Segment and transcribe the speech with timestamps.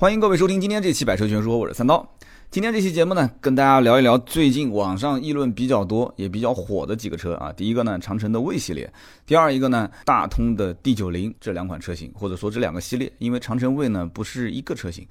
[0.00, 2.10] 欢迎各位收听今天这期《百车全说》，我是三刀。
[2.50, 7.52] 今天这期节目呢，跟大家聊一聊最近网上议论比较多也比较火的几个车啊。
[7.52, 8.88] 第一个呢，长城的魏系列；
[9.26, 13.12] 第二一个呢，大通的 D 九零这两款车型，或者说这两个系列。
[13.18, 15.06] 因为长城魏呢不是一个车型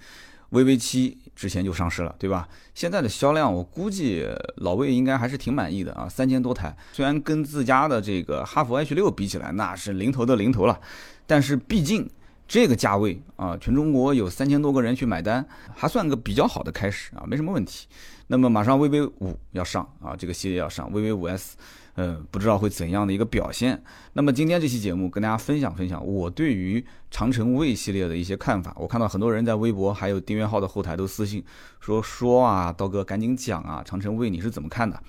[0.50, 2.50] ，VV 七之前就上市了，对吧？
[2.74, 4.26] 现在的销量我估计
[4.56, 6.76] 老魏应该还是挺满意的啊，三千多台。
[6.94, 10.80] 虽然跟自家的这个哈弗 H 六比起来，那是零头的零头了，
[11.28, 12.10] 但是毕竟。
[12.50, 15.46] 这个价位啊，全中国有三千多个人去买单，
[15.76, 17.88] 还算个比较好的开始啊，没什么问题。
[18.26, 21.56] 那么马上 VV 五要上啊，这个系列要上 VV 五 S，
[21.94, 23.80] 呃，不知道会怎样的一个表现。
[24.14, 28.76] 那么今天这期节目跟大家分享分享我对于长城卫系列的一些看法。
[28.78, 31.44] 我看到很多人在微博还有订阅号的后台都私信
[31.80, 35.00] 说说啊，刀哥赶紧讲啊，长城卫你是怎么看的？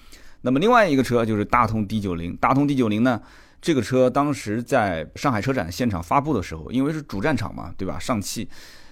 [0.42, 3.22] 那么另外一个车就是大通 D 九零，大通 D 九零呢？
[3.60, 7.98] 这个车当时在上海车展现场发布的时候，因为是主战场嘛，对吧？
[7.98, 8.48] 上汽，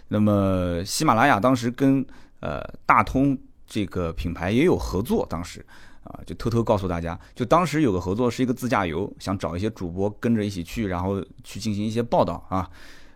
[0.08, 2.04] 那么喜马拉雅当时跟
[2.40, 3.36] 呃大通
[3.66, 5.64] 这个品牌也有合作，当时
[6.04, 12.68] 啊就偷偷告诉大家，就当时有个合作是一个自驾游，想找一些主播跟着一起去，然后去进行一些报道啊。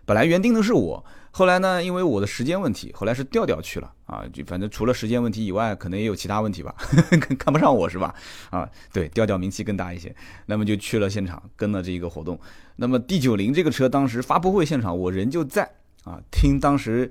[0.05, 4.23] 本来原定的是我，后来呢，因为我的时间问题，后来是调调去了啊。
[4.31, 6.75] 就反正除了时间问题以外，可能也有其他问题吧，
[7.39, 8.13] 看不上我是吧？
[8.51, 12.39] 啊，对，调调名气更大一些，那么就去了现场，跟了这个活动。
[12.75, 15.67] 那么 D 九零这个车当时发布会现场，我人就在
[16.03, 17.09] 啊，听当时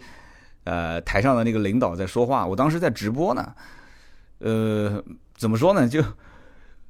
[0.62, 3.53] 呃台上的那个领导在说话，我当时在直播呢。
[4.39, 5.03] 呃，
[5.36, 5.89] 怎么说呢？
[5.89, 6.01] 就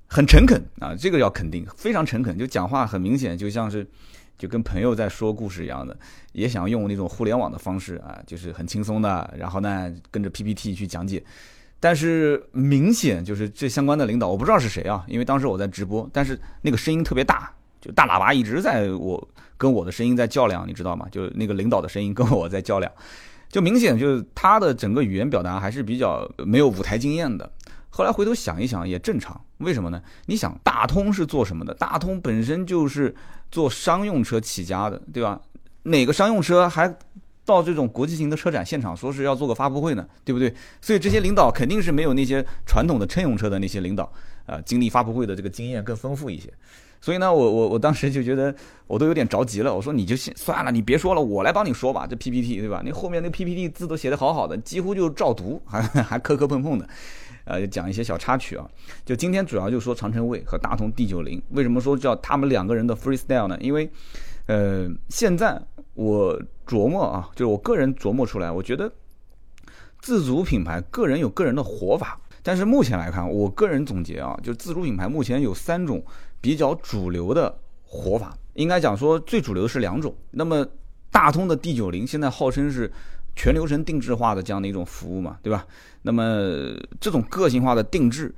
[0.07, 3.91] 很诚恳啊，这个要肯定，非常诚恳，就讲话很明显，就像是。
[4.39, 5.97] 就跟朋友在说故事一样的，
[6.33, 11.23] 也想用那种互联网的方式啊，就是很轻松的，然后呢跟着 PPT 去讲解，
[11.79, 21.07] 但是明显就是这相关的领导，我不知道是谁啊，因为当时我在直播，但是那个声音特别大，就大喇叭一直在我跟我的声音在较量，你知道吗？
[21.11, 22.91] 就那个领导的声音跟我在较量，
[23.49, 27.49] 就明显就是他的整个语言表达还是比较没有舞台经验的。
[27.95, 30.03] 后来回头想一想也正常，为什么呢？
[30.25, 31.75] 你想大通是做什么的？
[31.75, 33.15] 大通本身就是
[33.51, 35.39] 做商用车起家的，对吧？
[35.83, 36.89] 哪个商用车还
[37.45, 40.09] 到这种国际型的车展现场说是要做个发布会呢？
[40.25, 40.55] 对不对？
[40.81, 44.11] 所以这些领导肯定是没有那些传统的乘用车的那些领导，
[44.47, 46.51] 呃，经历发布会的这个经验更丰富一些。
[46.99, 48.55] 所以呢，我我我当时就觉得
[48.87, 49.75] 我都有点着急了。
[49.75, 52.07] 我说你就算了，你别说了，我来帮你说吧。
[52.09, 52.81] 这 PPT 对吧？
[52.85, 56.89] 你后面那 PPT 字都写的好好的，几乎就照读，还还磕磕碰碰的。
[57.45, 58.69] 呃，讲一些小插曲啊，
[59.05, 63.59] 就今天主要就说长城卫和大通 D 九零，为什么说叫他们两个人的 freestyle 呢？
[63.61, 63.91] 因为，
[64.47, 65.61] 呃，现在
[65.95, 68.93] 我琢磨啊，就是我个人琢磨出来，我觉得
[70.01, 76.05] 自主品牌个人有个人的活法，但是目前来看，我个人总结啊，就自主品牌目前有三种
[76.41, 80.15] 比较主流的活法，应该讲说最主流的是两种。
[80.31, 80.67] 那么
[81.11, 82.91] 大通的 D 九零现在号称是。
[83.35, 85.67] 全流程定制化的这样的一种服务嘛，对吧？
[86.03, 86.25] 那么
[87.01, 88.35] 这种个性化的定制，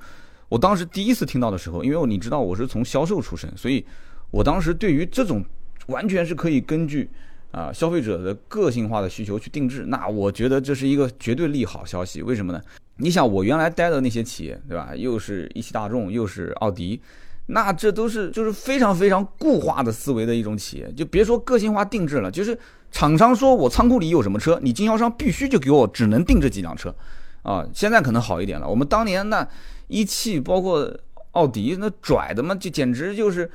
[0.49, 3.85] 我当时第一次听到的时候，因为你知道我是从销售出身，所以
[4.31, 5.43] 我当时对于这种
[5.87, 7.09] 完全是可以根据
[7.51, 12.21] 啊消费者的个性化的需求去定制，那我觉得这是一个绝对利好消息。
[12.21, 12.61] 为什么呢？
[12.97, 14.95] 你想我原来待的那些企业，对吧？
[14.95, 17.01] 又是一汽大众，又是奥迪，
[17.47, 22.57] 那这都是就是非常非常固化的思维的一种企业，就别说个性化定制了，就是。
[22.91, 26.95] 厂商说：“我仓库里有什么车，你经销商必须就给我只能定这几辆车，
[27.41, 28.65] 啊，现在可能好一点了。
[28.65, 29.45] 我们当年那
[29.87, 30.89] 一汽包括
[31.31, 33.51] 奥迪那拽的嘛，就简直就是，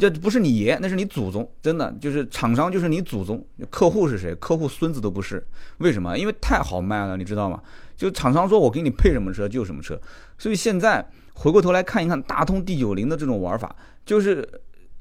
[0.00, 4.34] 这不是你爷，那是你祖宗，真的就是厂商就是你祖宗，客户是谁？
[4.34, 5.46] 客户孙子都不是，
[5.78, 6.18] 为什么？
[6.18, 7.62] 因为太好卖了，你知道吗？
[7.96, 9.96] 就厂商说我给你配什么车就什么车，
[10.38, 14.48] 所以现在回过头来看一看大通 D 九零的这种玩法，就是。”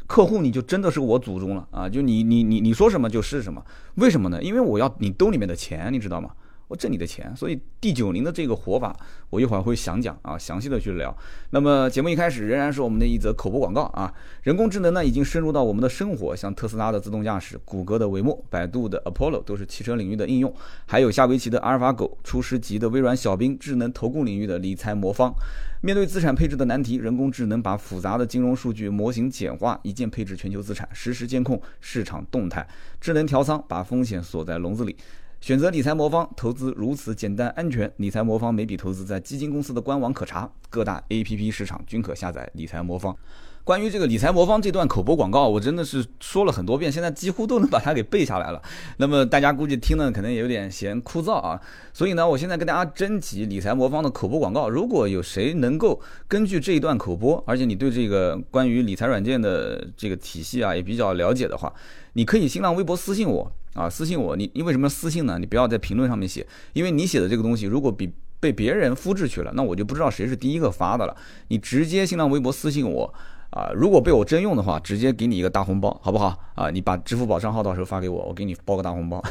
[0.08, 1.88] 客户你就真的是我祖宗了啊！
[1.88, 3.64] 就你你你你说什么就是什么，
[3.96, 4.44] 为什么呢？
[4.44, 6.32] 因为我要你兜里面的钱，你知道吗？
[6.72, 8.96] 我挣你的钱，所以 D 九零的这个活法，
[9.30, 11.14] 我一会儿会详讲啊，详细的去聊。
[11.50, 20.54] 那么节目一开始仍然是我们的一则口播广告啊，人工智能呢已经深入到我们的生活，像特斯拉的自动驾驶、谷歌的维默、百度的 Apollo 都是汽车领域的应用，
[20.86, 25.34] 还有下围棋的阿尔法狗、初师级的微软小兵、智能投顾领域的理财魔方。
[25.82, 32.66] 面对资产配置的难题，人工智能把复杂的金融数据模型简化，一键配置全球资产，实时监控市场动态，
[33.02, 34.96] 智能调仓，把风险锁在笼子里。
[35.42, 37.92] 选择理财魔方，投资如此简单安全。
[37.98, 43.18] 理财魔方每笔投资在基金公司的官网可查，各大 APP 市场均可下载理财魔方。
[43.64, 48.62] 关于这个理财魔方这段口播广告，我真的是说了很多遍，现在几乎都能把它给背下来了。
[48.98, 51.60] 那么大家估计听了可能也有点嫌枯燥啊，
[51.92, 61.72] 所以呢，我现在跟大家征集理财魔方的口播广告，如果有谁能够根据这一段口播，而且你对这个关于理财软件的这个体系啊也比较了解的话，
[62.14, 65.38] 你可以新浪微博私信我啊，私信我，你你为什么私信呢？
[65.40, 71.16] 你不要在评论上面写，因为你写的这个东西如果比被别人复制去了，那我就不知道谁是第一个发的了。
[71.48, 73.14] 你直接新浪微博私信我。
[73.52, 76.40] 啊，如果被我征用的话，直接给你一个大红包，好不好？
[76.56, 79.22] 啊，你把支付宝账号到时候发给我，我给你包个大红包。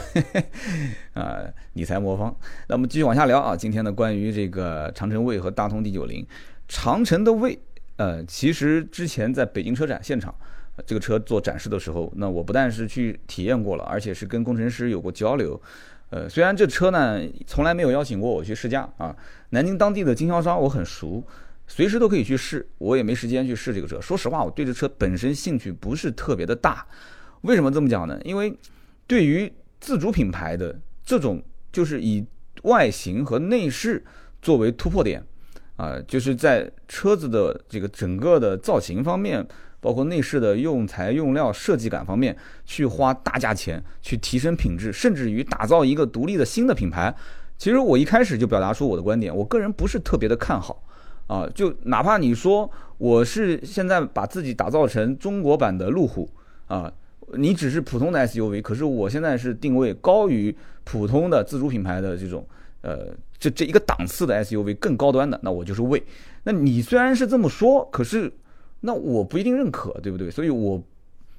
[1.15, 1.39] 啊，
[1.73, 2.37] 理财魔方。
[2.69, 6.27] 那我们继续往下聊啊，今天的关于这个长城卫和大通 D 九零，
[6.69, 7.59] 长城的卫，
[7.97, 10.35] 呃，其实之前在北京车展现场，
[10.87, 15.61] 这个车做展示的时候，那我不但是去体验过了，而且是跟工程师有过交流。
[16.11, 19.17] 呃，虽然这车呢从来没有邀请过我去试驾啊，
[19.51, 21.23] 南京当地的经销商我很熟。
[21.69, 24.01] 随时都可以去试，我也没时间去试这个车。
[24.01, 26.85] 说实话，我对这车本身兴趣不是特别的大。
[27.43, 28.21] 为什么这么讲呢？
[28.25, 28.53] 因为
[29.07, 31.41] 对于自主品牌的这种，
[31.71, 32.27] 就是以
[32.65, 34.05] 外形和内饰
[34.43, 35.25] 作为突破点，
[35.77, 39.47] 啊，就是在车子的这个整个的造型方面，
[39.81, 47.15] 包括内饰的用材用料设计感方面，去花大价钱去提升品质，甚至于打造一个独立的新的品牌。
[47.59, 50.83] 其实我一开始就表达出我的观点，我个人不是特别的看好。
[51.27, 52.69] 啊，就哪怕你说
[52.99, 56.29] 我是现在把自己打造成中国版的路虎
[56.67, 56.93] 啊，
[57.35, 62.45] 你只是普通的 SUV，可是我现在是定位高于普通的自主品牌的这种
[62.81, 66.03] 呃这这一个档次的 SUV 更高端的，那我就是魏。
[66.43, 68.33] 那你虽然是这么说，可是
[68.81, 70.31] 那我不一定认可，对不对？
[70.31, 70.83] 所以我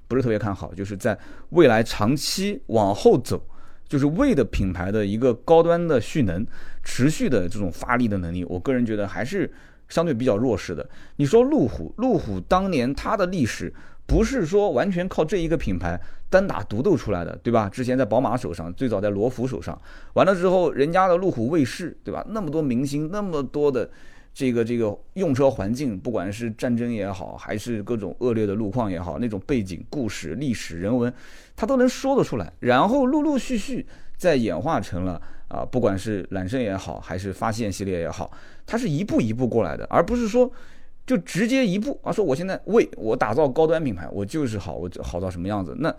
[0.07, 1.17] 不是特别看好，就是在
[1.49, 3.41] 未来长期往后走，
[3.87, 6.45] 就是魏的品牌的一个高端的蓄能、
[6.83, 9.51] 持续的这种发力的能力，我个人觉得还是。
[9.89, 13.73] 相对比较弱势的，你说路虎，路虎当年它的历史
[14.07, 15.99] 不是说完全靠这一个品牌
[16.29, 17.67] 单打独斗出来的，对吧？
[17.67, 19.77] 之前在宝马手上，最早在罗孚手上，
[20.13, 22.25] 完了之后，人家的路虎卫士，对吧？
[22.29, 23.89] 那么多明星，那么多的
[24.33, 31.13] 这个这个用车环境，不管是战争也好，还是各种恶劣的路况也好，那种背景、故事、历史、人文，
[31.55, 32.51] 它都能说得出来。
[32.59, 33.85] 然后陆陆续续
[34.17, 35.21] 再演化成了。
[35.51, 38.31] 啊，不管是揽胜也好，还是发现系列也好，
[38.65, 40.49] 它是一步一步过来的，而不是说
[41.05, 45.75] 就直接一步啊，说我现在为我打造高端品牌，我就是好，我好到什么样子？
[45.79, 45.93] 那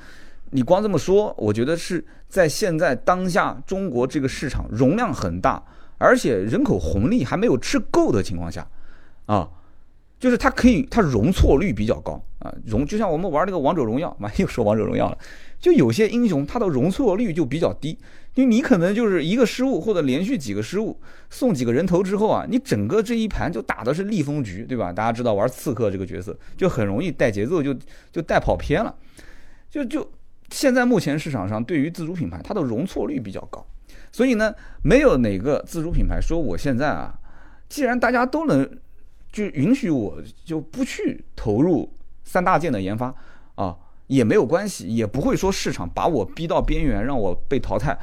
[0.52, 5.62] 你光这么说，我觉得是在现在当下中国这个市场容量很大，
[6.03, 8.67] 而且人口红利还没有吃够的情况下，
[9.27, 9.49] 啊，
[10.19, 15.17] 就是它可以，它容错率比较高啊，容就像我们玩那个王者荣耀，妈又说王者荣耀了，
[15.61, 17.97] 就有些英雄它的容错率就比较低。
[18.35, 24.91] 因为你可能就是一个失误或者连续几个失误，送几个人头之后啊，你整个这一盘就打的是逆风局，对吧？
[24.91, 27.77] 大家知道玩刺客这个角色就很容易带节奏，就
[28.11, 28.95] 就带跑偏了。
[29.69, 30.11] 就就
[30.51, 33.63] 现在目前市场上对于自主品牌，它的容错率比较高，
[34.12, 37.19] 所以呢，没有哪个自主品牌说我现在啊，
[37.69, 38.69] 既然大家都能
[39.32, 41.91] 就允许我就不去投入
[42.23, 43.14] 三大件的研发
[43.55, 43.76] 啊，
[44.09, 47.99] 也没有关系，也不会说市场把我逼到边缘让我被淘汰。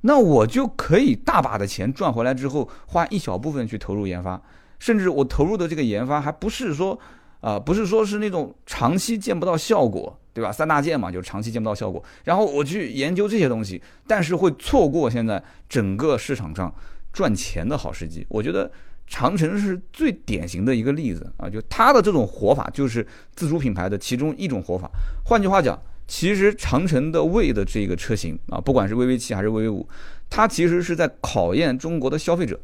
[0.00, 4.42] 那我就可以大把的钱赚回来之后，花一小部分去投入研发，
[4.80, 6.98] 甚至我投入的这个研发还不是说，
[7.40, 10.50] 啊，不是说是那种长期见不到效果，对吧？
[10.50, 12.02] 三大件嘛，就是长期见不到效果。
[12.24, 16.74] 然后我去研究这些东西，但是会错过现在整个市场上
[17.12, 18.26] 赚钱的好时机。
[18.28, 18.70] 我觉得
[19.06, 24.90] 长城是最典型的一个例子啊，就它的这种活法就是自主品牌的其中一种活法。
[25.24, 25.80] 换句话讲。
[26.08, 29.88] 其实长城的魏的这个车型啊，不管是 VV 七还是 VV 五，
[30.28, 32.60] 它其实是在考验中国的消费者。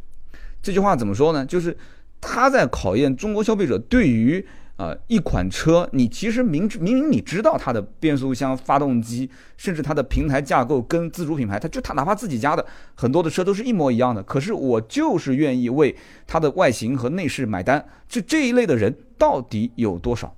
[0.60, 1.46] 这句话怎么说呢？
[1.46, 1.74] 就是
[2.20, 4.44] 它在考验中国消费者对于
[4.78, 15.94] 呃一款车，你其实明知明明你知道它的变速箱、发动机，甚至它的平台架构跟自主品牌，它就它哪怕自己家的很多的车都是一模一样的，可是我就是愿意为
[16.26, 17.84] 它的外形和内饰买单。
[18.08, 20.34] 这这一类的人到底有多少？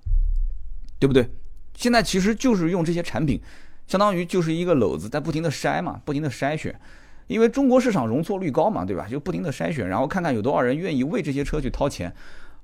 [0.99, 1.29] 对不对？
[1.77, 3.41] 现在其实就是用这些产品，
[3.87, 6.79] 相当于就是一个篓子在不停的筛嘛，不停的筛选，
[7.27, 9.07] 因为中国市场容错率高嘛，对吧？
[9.09, 12.13] 就不停的筛选，然后看看有多少人愿意为这些车去掏钱，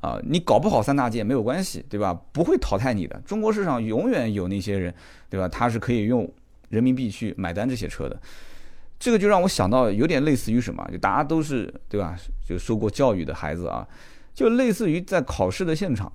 [0.01, 2.13] 啊，你搞不好三大件没有关系，对吧？
[2.33, 4.95] 不会淘汰你的，中国市场永远有那些人，
[5.29, 5.49] 对吧？
[5.49, 6.31] 他是可以用
[6.69, 8.21] 人民币去买单这些车的，
[8.99, 12.17] 这个就让我想到有点类似于什么，就大家都是对吧？
[12.47, 13.87] 就受过教育的孩子啊，
[14.35, 16.13] 就类似于在考试的现场，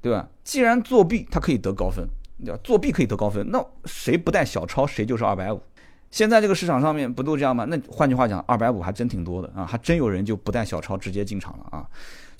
[0.00, 0.28] 对吧？
[0.44, 2.06] 既然作弊，他可以得高分。
[2.44, 5.62] 对吧作弊可以得高分，那谁不带小抄谁就是二百五。
[6.10, 7.64] 现在这个市场上面不都这样吗？
[7.66, 11.88] 那换句话讲，二百五还真挺多的啊，还真有人就不带小抄直接进场了啊。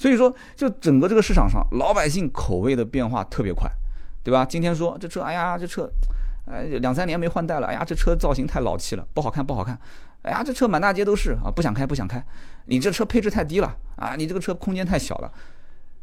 [0.03, 3.71] 所以说，就整个这个市场上，老百姓口味的变化特别快，
[4.25, 4.45] 对吧？
[4.45, 5.89] 今天说这车，哎呀，这车，
[6.45, 9.79] 哎，两三年没换代了，哎呀，这车造型太老气了，不好看，不好看。
[10.23, 12.21] 哎呀，这车满大街都是啊，不想开，不想开。
[12.67, 15.33] 你这车配置太低了啊，你这个车空间太小了，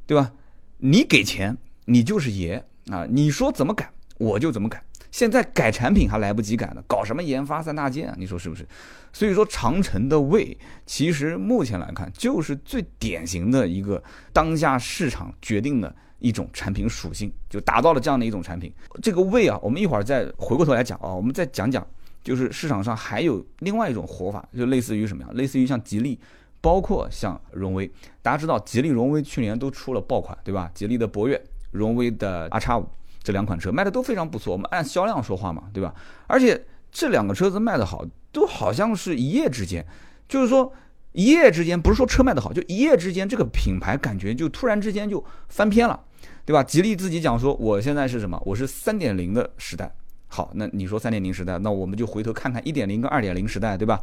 [0.07, 0.31] 对吧？
[0.77, 4.81] 你给钱，你就是爷啊，你说怎么改，我就怎么改。
[5.11, 8.15] 现在改产品还来不及改呢，搞什么研发三大件啊？
[8.17, 8.67] 你说是不是？
[9.11, 14.01] 所以说长城的魏，其实目前来看就是最典型的一个
[14.31, 18.71] 当下市场决定的一种产品属性，就达到了这样的一种产品。
[19.01, 21.85] 这个魏啊，我们一会儿再回过头来讲啊，我们再讲讲，
[22.23, 25.29] 就是市场上还有另外一种活法，就类似于什么呀？
[25.33, 26.19] 类似于像吉利，
[26.61, 27.91] 包括像荣威。
[28.21, 30.69] 大家知道吉利、荣威去年都出了爆款，对吧？
[30.75, 32.87] 吉利的博越，荣威的 R 叉五。
[33.21, 35.93] 这两款车卖的都非常不错，我们按销量说话嘛，对吧？
[36.27, 39.85] 而且这两个车子卖的好，都好像是一夜之间，
[40.27, 40.71] 就是说
[41.11, 45.99] 一夜之间，不是说车卖的好，就一夜之间这个品牌感觉就突然之间就翻篇了，
[46.45, 46.63] 对吧？
[46.63, 48.41] 吉利自己讲说，我现在是什么？
[48.45, 49.91] 我是三点零的时代。
[50.27, 53.99] 好，那你说三点零时代，那我们就回头看看一点零跟二点零时代，对吧？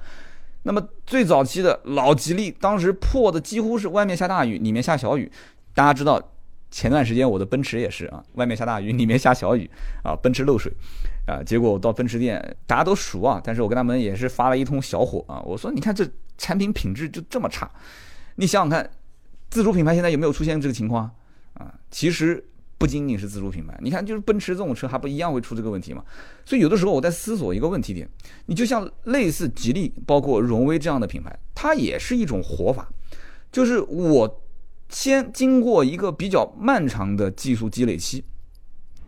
[0.64, 5.30] 那么最早期的老吉利，当时破的几乎是外面下大雨，里面下小雨，
[5.74, 6.20] 大家知道。
[6.76, 9.68] 前段时间我的奔驰也是啊，外面下大雨，里面下小雨
[10.02, 10.70] 啊， 奔驰漏水
[11.26, 16.06] 啊，结果我到奔驰店，大家都熟啊，但是我跟他们也是发了一通小火啊，我说你看这
[16.36, 17.70] 产品品质就这么差，
[18.34, 18.90] 你想想看，
[19.48, 21.10] 自主品牌现在有没有出现这个情况
[21.54, 21.72] 啊？
[21.90, 22.44] 其实
[22.76, 26.04] 不仅仅是自主品牌，你看就是奔驰这种车还不一样会出这个问题吗？
[26.44, 28.06] 所以有的时候我在思索一个问题点，
[28.44, 32.86] 你就像类似吉利，包括荣威这样的品牌，它也是一种活法，
[33.50, 34.42] 就是我。
[34.88, 38.24] 先经过一个比较漫长的技术积累期，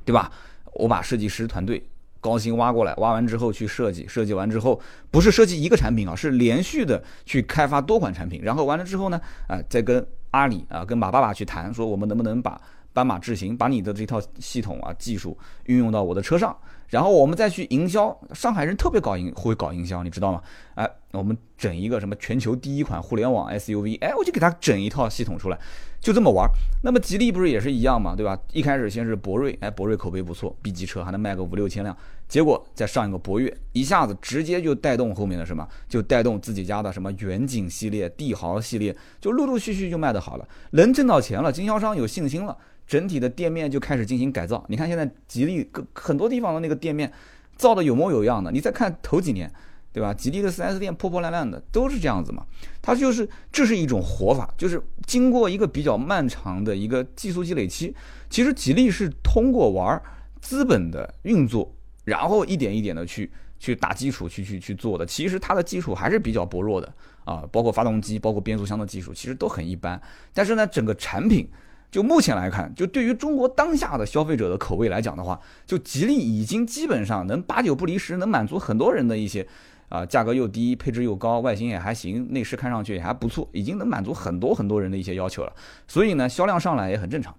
[0.04, 0.32] 对吧？
[0.74, 1.88] 我把设计师团队
[2.20, 4.80] 高薪挖过来，挖完之后去设计，设计完之后
[5.10, 12.60] 不是设计一个产品啊，是连续的去开发多款产品，然后完了之后呢，啊，再跟阿里啊，跟马爸爸去谈，说我们能不能把
[12.92, 16.56] 斑马智行，把你的这套系统啊技术运用到我的车上。
[16.88, 20.42] 然后我们再去营销，上海人特别搞营会搞营销，你知道吗？
[20.74, 25.58] 哎，我们整一个什么全球第一款互联网 SUV，哎，我就给他整一套系统出来，
[26.00, 26.48] 就这么玩。
[26.82, 28.38] 那么吉利不是也是一样嘛，对吧？
[28.52, 31.94] 一开始先是博瑞，哎，博瑞口碑不错，B 级车还能卖个五六千辆，
[32.26, 42.56] 结果再上一个博越，一下子直接就带动后面的什么，就带动自己家的什么远景系列、帝豪系列，就陆陆续续就卖得好了，能挣到钱了，经销商有信心了。
[42.88, 44.64] 整体的店面就开始进行改造。
[44.66, 47.12] 你看现在吉利各很多地方的那个店面，
[47.54, 48.50] 造的有模有样的。
[48.50, 49.52] 你再看头几年，
[49.92, 50.14] 对吧？
[50.14, 52.46] 吉利的 4S 店破破烂烂的，都是这样子嘛。
[52.80, 57.94] 它就是这是一种活法，就是经过一个比较漫长的一个技术积累期。
[58.30, 60.02] 其实吉利是通过玩
[60.40, 61.70] 资本的运作，
[62.06, 65.04] 然后一点一点的去去打基础，去去去做的。
[65.04, 66.90] 其实它的基础还是比较薄弱的
[67.24, 70.00] 啊，包括发动机，包括变速箱的技术，其实都很一般。
[70.32, 71.46] 但是呢，整个产品。
[71.90, 79.46] 就目前来看，就对于中国当下的消费者的口味来讲的话，就吉利已经基本上能八九不离十，能满足很多人的一些，
[79.88, 85.52] 啊，价格又低，配置又高，外形也还行，内饰看上去也还不错，已经能满足很多很多人的一些要求了。
[85.86, 87.34] 所以呢，销量上来也很正常。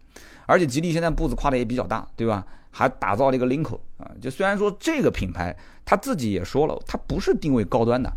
[0.47, 2.43] 而且吉利现在步子跨的也比较大，对吧？
[2.71, 8.11] 还打造了一个领口啊，就虽然说这个品牌他自己也说了，它不是定位高端的。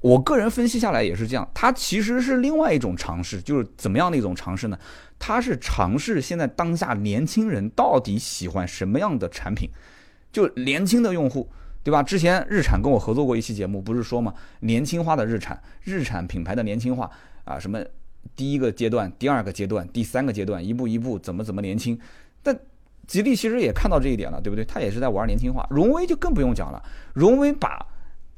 [0.00, 4.78] 我个人分析下来也是这样，它其实是另外一种尝试，就是怎么样的一种尝试呢？
[5.18, 9.68] 它是尝试现在当下年轻人到底喜欢什么样的产品，
[10.30, 11.50] 就年轻的用户，
[11.82, 12.00] 对吧？
[12.00, 14.32] 之前日产跟我合作过一期节目，不是说吗？
[14.60, 17.10] 年轻化的日产，日产品牌的年轻化
[17.44, 17.84] 啊，什么
[18.36, 21.98] 第一个阶段、第二个阶段、第三个阶段，一步一步怎么怎么年轻？
[22.40, 22.56] 但
[23.08, 24.64] 吉利其实也看到这一点了，对不对？
[24.64, 25.66] 它也是在玩年轻化。
[25.70, 26.80] 荣威就更不用讲了，
[27.14, 27.84] 荣威把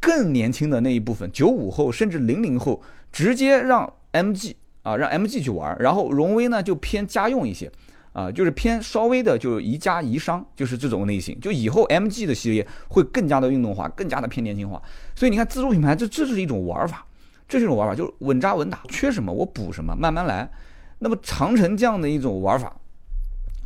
[0.01, 7.71] 更年轻的那一部分，九五后甚至零零后，直接让 MG 啊，让 MG 去玩，然后荣威呢就偏家用一些，
[8.13, 11.39] 啊，就是偏稍微的就宜家宜商，就是这种类型。
[11.39, 14.81] 就以后 MG 的系列会更加的运动化，更加的偏年轻化。
[15.15, 17.07] 所以你看自主品牌，这这是一种玩法，
[17.47, 20.51] 这是一种玩法，就是稳扎稳打，缺什么我补什么，慢慢来。
[20.99, 22.75] 那么长城这样的一种玩法，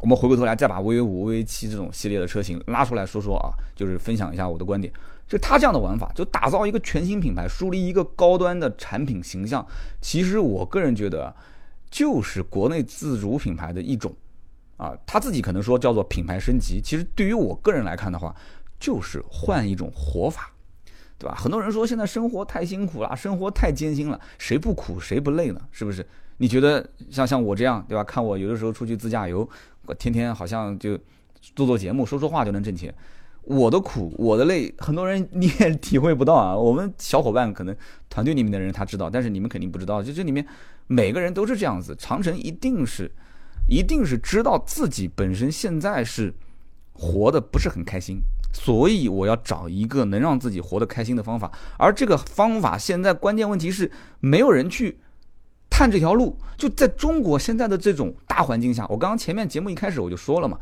[0.01, 4.93] 我们回过头来再把 VV 五、VV 七这种系列的车型拉出来说说啊，就是分享一下我的观点。
[5.35, 9.67] 就他这样的玩法，就打造一个全新品牌，树立一个高端的产品形象。
[10.01, 11.35] 其实我个人觉得，
[11.91, 14.15] 就是国内自主品牌的一种，
[14.77, 16.81] 啊，他自己可能说叫做品牌升级。
[16.81, 18.33] 其实对于我个人来看的话，
[18.79, 20.53] 就是换一种活法，
[21.19, 21.35] 对吧？
[21.35, 25.61] 很多人说现在生活太辛苦了，生活太艰辛了，谁不苦谁不累呢？
[25.73, 26.07] 是不是？
[26.37, 28.05] 你觉得像像我这样，对吧？
[28.05, 29.49] 看我有的时候出去自驾游，
[29.87, 30.97] 我天天好像就
[31.57, 32.95] 做做节目、说说话就能挣钱。
[33.47, 36.57] 我的苦，我的累，很多人你也体会不到啊。
[36.57, 37.77] 我们小伙伴可能
[38.09, 40.03] 团队里面的人他知道，但是你们肯定不知道。
[40.03, 40.47] 就这里面
[40.87, 43.11] 每个人都是这样子，长城一定是，
[43.69, 46.33] 一定是知道自己本身现在是
[46.93, 48.19] 活的不是很开心，
[48.53, 51.53] 所以我要找一个能让自己活得开心的方法。
[51.79, 54.99] 而这个方法现在关键问题是没有人去
[55.69, 56.39] 探这条路。
[56.57, 60.59] 就在中国现在的这种大环境下，我刚刚前面节目一开始我就说了嘛，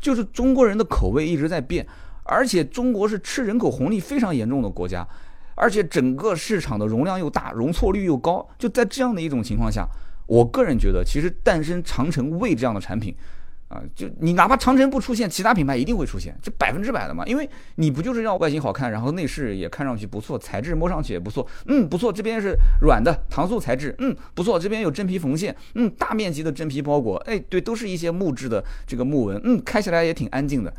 [0.00, 1.86] 就是中国人的口味一直在变。
[2.28, 5.06] 而且中国是吃人口红利非常严重的国家，
[5.54, 8.46] 而且整个市场的容量又大，容错率又高。
[8.58, 9.88] 就在这样的一种情况下，
[10.26, 13.14] 我个人觉得，其实诞生长城卫这样的产品，
[13.68, 17.24] 啊，就你哪怕长城不出现，其他品牌一定会出现，这百分之百的嘛。
[17.26, 30.72] 因为你不就是要外形好看，然后内饰也看上去不错，材质摸上去也不错，嗯，不错，这边是软的搪塑材质，嗯，不错，这边有真皮缝线，嗯，大面积的真皮包裹，哎，对，都是一些木质的这个木纹，嗯，开起来也挺安静的。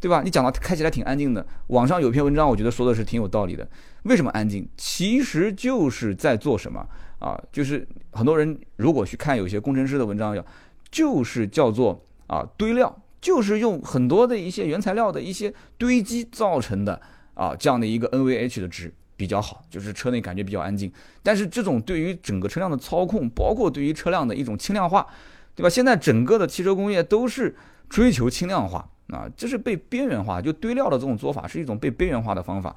[0.00, 0.22] 对吧？
[0.22, 3.68] 你讲到开起来挺安静的，网上有篇文章，我觉得说的是挺有道理的。
[4.04, 4.68] 为什么安静？
[4.76, 6.86] 其实就是在做什么
[7.18, 7.36] 啊？
[7.50, 10.44] 就是很多人如果去看有些工程师的文章，要
[10.90, 17.00] 就是叫做啊堆料，就是用很多的一些原材料的一些堆积造成的
[17.34, 20.92] 啊这样的一个 NVH 的值比较好，就是车内感觉比较安静。
[21.24, 25.04] 但是这种对于整个车辆的操控，包括对于车辆的一种轻量化，
[25.56, 25.68] 对吧？
[25.68, 27.56] 现在整个的汽车工业都是
[27.88, 28.88] 追求轻量化。
[29.08, 32.74] 啊，这是被边缘化，就堆料的这种做法是一种被边缘化的方法，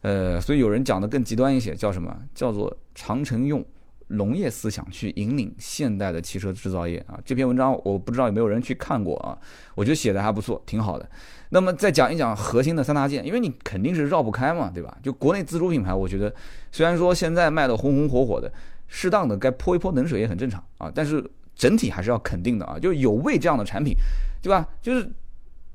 [0.00, 2.16] 呃，所以有人讲的更极端一些，叫什么？
[2.34, 3.64] 叫做长城用
[4.08, 7.20] 农业思想去引领现代的汽车制造业啊。
[7.24, 9.38] 这篇文章我不知道有没有人去看过啊，
[9.76, 11.08] 我觉得写的还不错，挺好的。
[11.50, 14.98] 那么再讲一讲核心的三大件，因为你肯定是绕不开嘛，对吧？
[15.02, 16.34] 就国内自主品牌，我觉得
[16.72, 18.52] 虽然说现在卖的红红火火的，
[18.88, 21.24] 适当的该泼一泼冷水也很正常啊，但是
[21.54, 23.94] 整体还是要肯定的啊，就有为这样的产品，
[24.42, 24.66] 对吧？
[24.82, 25.08] 就是。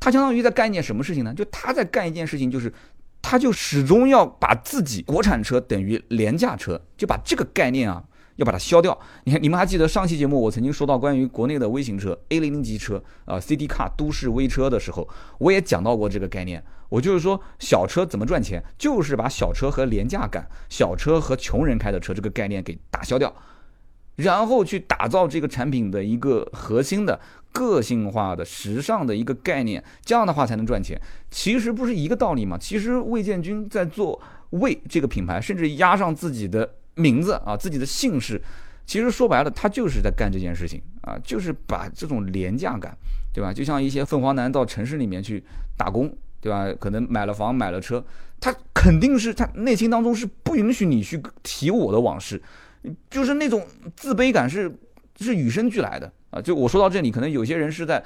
[0.06, 1.34] 他相当于在干一件什么事情呢？
[1.34, 2.72] 就他在干一件事情，就是
[3.24, 8.04] 他就始终要把自己国产车等于廉价车，就把这个概念啊
[8.36, 8.96] 要把它消掉。
[9.24, 15.10] 你看，你们还记得上期节目我曾经说到关于国内的微型车 A 零零级车啊，CD car 都市微车的时候，
[15.40, 16.64] 我也讲到过这个概念。
[16.90, 23.34] 我就是说小车怎么赚钱，就是把小车和廉价感、小车和穷人开的车这个概念给打消掉，
[24.18, 27.20] 然后去打造这个产品的一个核心的。
[27.56, 31.00] 个性化的、时尚的一个概念，这样的话才能赚钱。
[31.32, 32.58] 其实不是一个道理嘛？
[32.58, 38.42] 其实魏建军在做魏这个品牌，甚至压上自己的名字啊、自己的姓氏，
[38.86, 42.94] 其实说白了，他就是在干这件事情啊，就是把这种廉价感，
[43.34, 43.54] 对吧？
[43.54, 45.42] 就像一些凤凰男到城市里面去
[45.78, 46.68] 打工，对吧？
[46.78, 48.04] 可能买了房、买了车，
[48.40, 52.42] 他肯定是他内心当中是不允许你去提我的往事，
[53.10, 53.66] 就是那种
[53.96, 54.72] 自卑感是
[55.20, 56.12] 是与生俱来的。
[56.32, 58.04] 啊，就我说到这里，可能有些人是在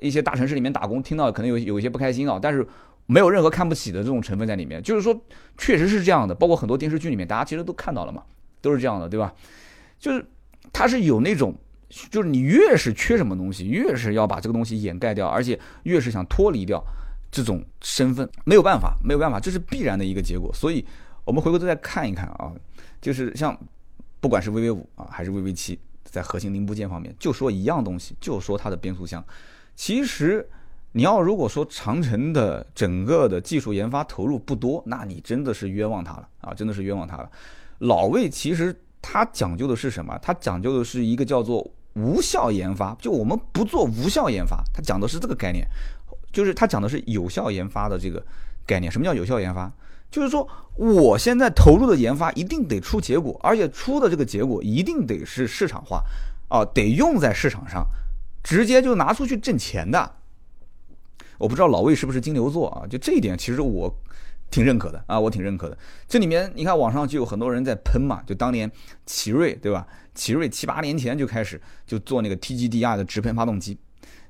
[0.00, 2.66] 一些大城市里面打工，听到可能有有一些不开心啊，但是
[3.06, 4.82] 没有任何看不起的这种成分在里面。
[4.82, 5.18] 就是说，
[5.58, 8.22] 确实是这样的，包括很多电视剧里面，大家其实都看到了嘛，
[8.60, 9.34] 都是这样的，对吧？
[9.98, 10.24] 就是
[10.72, 11.54] 他是有那种，
[12.10, 16.82] 就是你越是缺什么东西，越是要把这个东西掩盖掉，而且越是想脱离掉
[17.30, 20.52] 这种身份，没有办法，没有办法，这是必然的一个结果。
[20.54, 20.84] 所以，
[21.24, 22.52] 我们回过头再看一看啊，
[23.00, 23.58] 就是像
[24.20, 25.78] 不管是 VV 五啊，还是 VV 七。
[26.12, 29.24] 在核心零部件方面，就说一样东西，就说它的变速箱。
[29.74, 30.46] 其实，
[30.92, 36.52] 你要如果说长城的整个的技术研发投入不多，那你真的是冤枉它了啊！
[36.52, 37.30] 真的是冤枉它了。
[37.78, 40.16] 老魏其实他讲究的是什么？
[40.18, 45.66] 他讲究的是一个叫做无效研发，就我们不做无效研发，他讲的是这个概念，
[46.30, 48.22] 就是他讲的是有效研发的这个
[48.66, 48.92] 概念。
[48.92, 49.72] 什么叫有效研发？
[50.12, 50.46] 就是说，
[50.76, 56.04] 我现在投入的研发一定得出结果，而且出的这个结果一定得是市场化，
[56.48, 57.84] 啊，得用在市场上，
[58.44, 60.16] 直接就拿出去挣钱的。
[61.38, 62.86] 我不知道老魏是不是金牛座啊？
[62.86, 63.92] 就这一点，其实我
[64.50, 65.78] 挺认可的啊，我挺认可的。
[66.06, 68.70] 这里面你看网上就有很多人在喷嘛，就当年
[69.06, 69.86] 奇瑞对吧？
[70.14, 73.78] 奇瑞七八年前就开始就做那个 TGDI 的直喷发动机，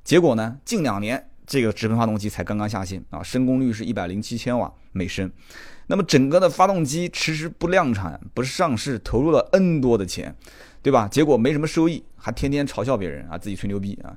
[0.04, 5.30] 结果呢，近两年这个直喷发动机才刚刚下线啊，升功率是一百零七千瓦每升。
[5.88, 10.34] 那么整个的发动机迟迟不量产，不是上市，投入了 N 多的钱，
[10.80, 11.06] 对吧？
[11.06, 14.16] 结果没什么收益，还天天嘲笑别人啊，自己吹牛逼啊。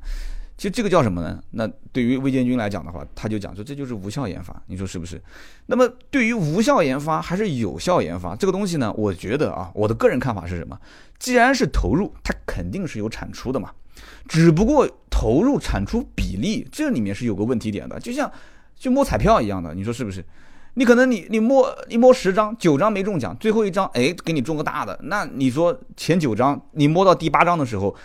[0.55, 1.43] 其实这个叫什么呢？
[1.51, 5.21] 那对于魏建军来讲的话，他就讲说这就是无效研发，你说是不是？
[5.65, 8.93] 那么对于无效研发还是有效研发这个东西呢？
[8.93, 10.79] 我觉得啊，我的个人看法是什么？
[11.19, 13.73] 既然是投入，它肯定是有产出的嘛。
[14.27, 18.31] 只不过投入产出比例这里面是有个问题点的，就像
[18.75, 20.23] 就摸彩票一样的，你说是不是？
[20.77, 27.95] 你可能你你摸你摸十张九张没中奖，最后一张哎给你中个大的，那你说前九张你摸到第八张的时候，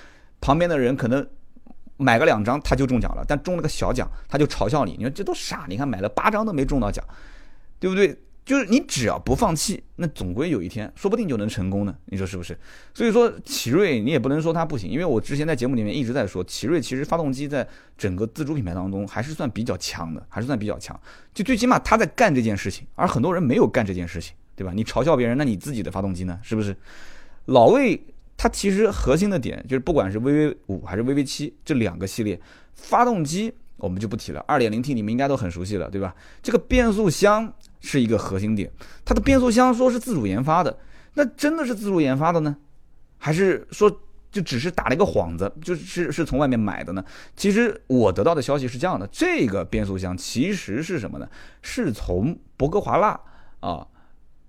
[0.41, 1.27] 旁边的人可能
[1.97, 7.05] 买个两张他就中奖了，但中了个小奖他就嘲笑你，你说这都傻，你看买了八张都没中到奖，
[7.81, 8.17] 对不对？
[8.45, 12.59] 就是你只要不放弃，那总归有一天说不定就能成功呢，你说是不是？
[12.93, 20.99] 所以说奇瑞你也不能说它不行，因为我之前在节目里面一直在说，奇瑞其实发动机在整个自主品牌当中还是算比较强的，还是算比较强，
[21.33, 24.73] 就最起码他在干这件事情，而很多人没有干这件事情，对吧？
[24.75, 26.39] 你嘲笑别人，那你自己的发动机呢？
[26.43, 26.77] 是不是？
[27.47, 28.03] 老魏
[28.37, 32.41] 它其实核心的点就是，不管是 VV 五还是 VV 七这两个系列
[32.75, 34.43] 发动机，我们就不提了。
[34.49, 36.15] 二点零 T 你们应该都很熟悉了，对吧？
[36.43, 38.71] 这个变速箱是一个核心点，
[39.05, 40.79] 它的变速箱说是自主研发的，
[41.15, 42.57] 那真的是自主研发的呢，
[43.19, 43.91] 还是说
[44.31, 47.05] 就只是打了一个幌子，就是是从外面买的呢？
[47.37, 51.29] 其实我得到的消息是这样的，这个变速箱其实是什么呢？
[51.63, 53.21] 是从博格华纳
[53.61, 53.87] 啊。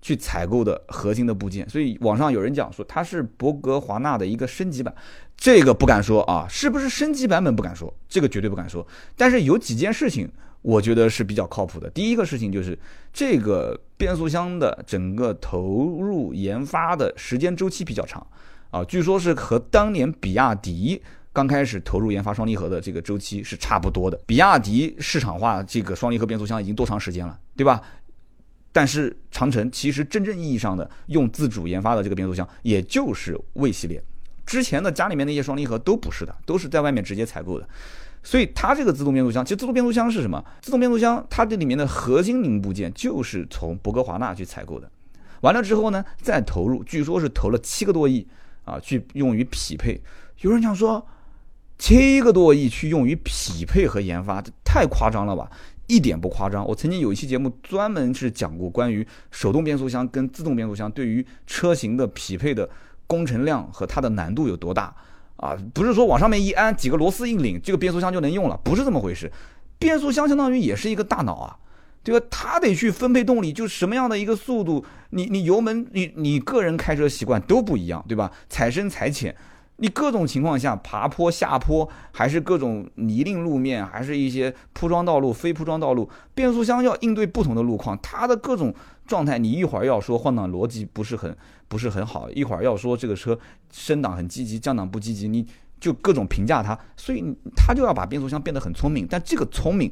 [0.04, 4.92] 去采购的核心的部件，所以网上有人讲说它是博格华纳的一个升级版，
[5.38, 8.84] 这个不敢说啊，是不是升级版本不敢说，这个绝对不敢说。
[9.16, 10.28] 但是有几件事情
[10.62, 11.90] 我觉得是比较靠谱的。
[11.90, 12.78] 第一个事情就是
[13.12, 18.26] 这个变速箱的整个投入研发的时间周期比较长
[18.70, 21.02] 啊，据说是和当年比亚迪
[21.34, 24.20] 刚开始投入研发双离合的这个周期是差不多的。
[24.26, 27.82] 比亚迪市场化这个双离合变速箱已经多长时间了，对吧？
[28.74, 34.02] 但是长城其实真正意义上的用自主研发的这个变速箱，也就是魏系列，
[34.46, 37.68] 之前的家里面那些双离合都不是的，都是在外面直接采购的。
[38.24, 40.44] 所以它这个自动变速箱，其实自动变速箱是什么？
[40.62, 44.90] 自动变速箱它这里面的核心零部件就是从博格华纳去采购的，
[45.42, 48.28] 完了之后呢，再投入，据说是投了七个多亿
[48.64, 50.02] 啊，去用于匹配。
[50.42, 51.06] 有人讲说，
[51.78, 55.50] 七个多亿去用于匹配和研发，这太夸张了吧？
[55.88, 62.70] 一点不夸张，我曾经有一期节目专门是讲过关于手动变速箱跟自动变速箱对于车型的匹配的
[63.08, 64.96] 工程量和它的难度有多大
[65.42, 65.58] 啊！
[65.74, 69.30] 不是说往上面一安几个螺丝一拧，这个变速箱就能用了，不是这么回事。
[69.78, 71.58] 变速箱相当于也是一个大脑啊，
[72.04, 72.26] 对吧？
[72.30, 78.32] 它得去分配动力，就什么样的一个速度，你你油门，你你个人开车习惯都不一样，对吧？
[78.48, 79.36] 踩深踩浅。
[79.78, 88.72] 你各种情况下，爬坡、下坡，还是各种泥泞路面，还是一些铺装道路、非铺装道路，变速箱要应对不同的路况，它的各种
[89.08, 91.36] 状态，你一会儿要说换挡逻辑不是很
[91.72, 93.40] 不是很好，一会儿要说这个车
[93.72, 95.48] 升档很积极，降档不积极，你
[95.80, 97.24] 就各种评价它，所以
[97.56, 99.90] 它就要把变速箱变得很聪明，但这个聪明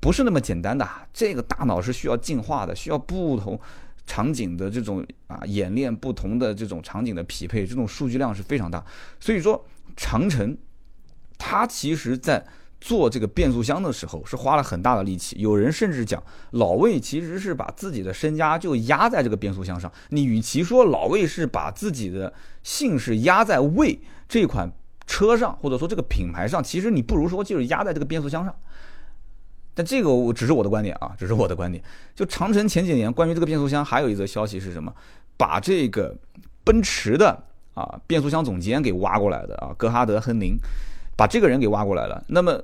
[0.00, 3.60] 不是那么简单的，这个大脑是需要进化的，需要不同。
[4.06, 8.84] 场景的这种啊演练，不同的这种场景的匹配，这种数据量是非常大。
[9.20, 9.64] 所以说，
[9.96, 10.56] 长城
[11.38, 12.44] 它其实在
[12.80, 15.36] 做这个变速箱的时候是花了很大的力气。
[15.38, 19.90] 有人甚至讲，老魏其实是把自己的身家就压在这个变速箱上。
[20.08, 24.70] 你与其说老魏是把自己的姓氏压在魏这款
[25.06, 28.54] 车上，或者说这个品牌上，其实你不如说就是压在这个变速箱上。
[29.74, 31.82] 但这个我只是我的观点啊，只是我的观点。
[32.14, 34.92] 就长城前几年关于这个变速箱，还有一则消息是什么？
[35.36, 36.14] 把这个
[36.64, 40.56] 奔驰的啊变速箱总监给挖过来的啊，格哈德·亨林，
[41.20, 42.24] 把这个人给挖过来了。
[42.28, 42.58] 那么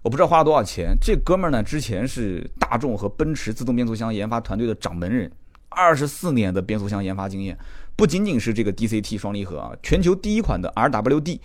[0.00, 0.96] 我不知道花了多少钱。
[1.00, 5.28] 这哥们儿呢，之前是大众和奔驰自动变速箱研发团队的掌门人，
[5.70, 7.58] 二十四年的变速箱研发经验，
[7.96, 11.40] 不仅仅是这个 DCT 双离合啊，全球第一款的 RWD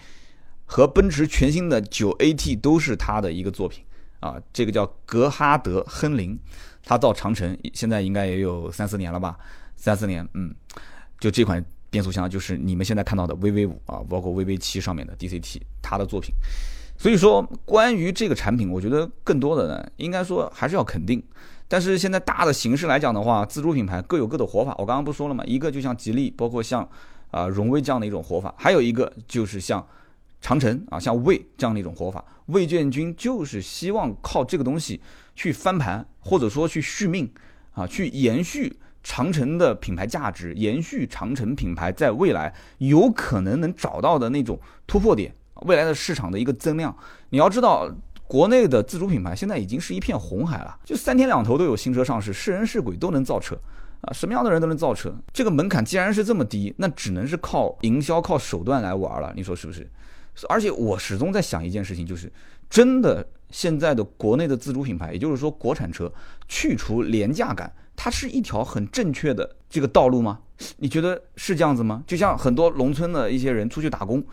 [0.65, 3.83] 和奔驰全新的 9AT 都是他的一个作品。
[4.19, 6.37] 啊，这个叫格哈德·亨林，
[6.83, 9.35] 他造长城现在应该也有三四年了吧？
[9.75, 10.53] 三四年，嗯，
[11.19, 16.35] 就这款变速箱就是你们现在看到的 VV 五啊，包括 VV 七上面的 DCT，它的作品。
[16.97, 21.23] 所以说，关于这个产品，我觉得更多的呢，应该说还是要肯定。
[21.69, 24.75] 但是现在大的形式来讲的话，自主品牌各有各的活法。
[24.77, 25.41] 我刚刚不说了吗？
[25.47, 26.85] 一个就像吉利，包括像
[27.31, 29.87] 啊荣威这样的一种活法，还有一个就是像。
[30.41, 35.01] 长城啊，像魏这样的一种活法，魏建军就是希望靠这个东西
[35.33, 37.27] 去翻盘，或者说去续命
[37.71, 45.31] 啊，去延续长城的品牌价值，延续长城品牌在未来有可能能找到的那种突破点，
[45.67, 46.93] 未来的市场的一个增量。
[47.29, 47.87] 你要知道，
[48.27, 53.55] 国内的自主品牌现在已经是一片红海了，就三天两头都有新车上市，是人是鬼都能造车
[54.01, 55.15] 啊，什么样的人都能造车。
[55.31, 59.87] 这个门槛既然是这么低，那只能是靠营销、靠手段来玩了，你说是不是？
[60.49, 62.33] 而且我始终在想一件事情，就是
[62.67, 66.11] 真的现在的国内的自主品牌，也就是说国产车，
[66.47, 70.39] 去除廉价感，它是一条很正确的这个道路吗？
[70.77, 72.03] 你觉得是这样子吗？
[72.07, 74.23] 就像很多农村的一些人出去打工，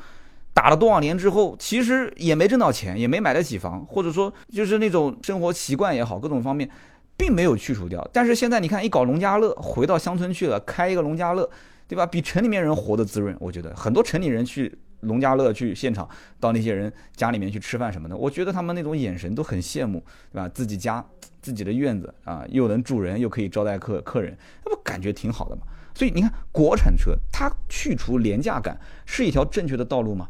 [0.54, 6.68] 打了多少年之后，其实也没挣到钱，也没买得起房，或者说就是那种生活习惯也好，各种方面
[7.16, 8.08] 并没有去除掉。
[8.12, 11.48] 但是现在你看，一搞农家乐，回到乡村去了，开一个农家乐，
[11.86, 12.06] 对吧？
[12.06, 13.36] 比城里面人活得滋润。
[13.40, 14.78] 我觉得很多城里人去。
[15.02, 16.08] 农家乐去现场，
[16.40, 20.48] 到那些人家里面去吃饭什么的，我觉得他们那种眼神都很羡慕，对吧？
[20.48, 21.04] 自己家
[21.40, 25.62] 自己的院子啊，又能住人，又可以招待客客人，那不感觉挺好的嘛？
[25.94, 30.28] 所以你看，国产车它去除廉价感是一条正确的道路吗？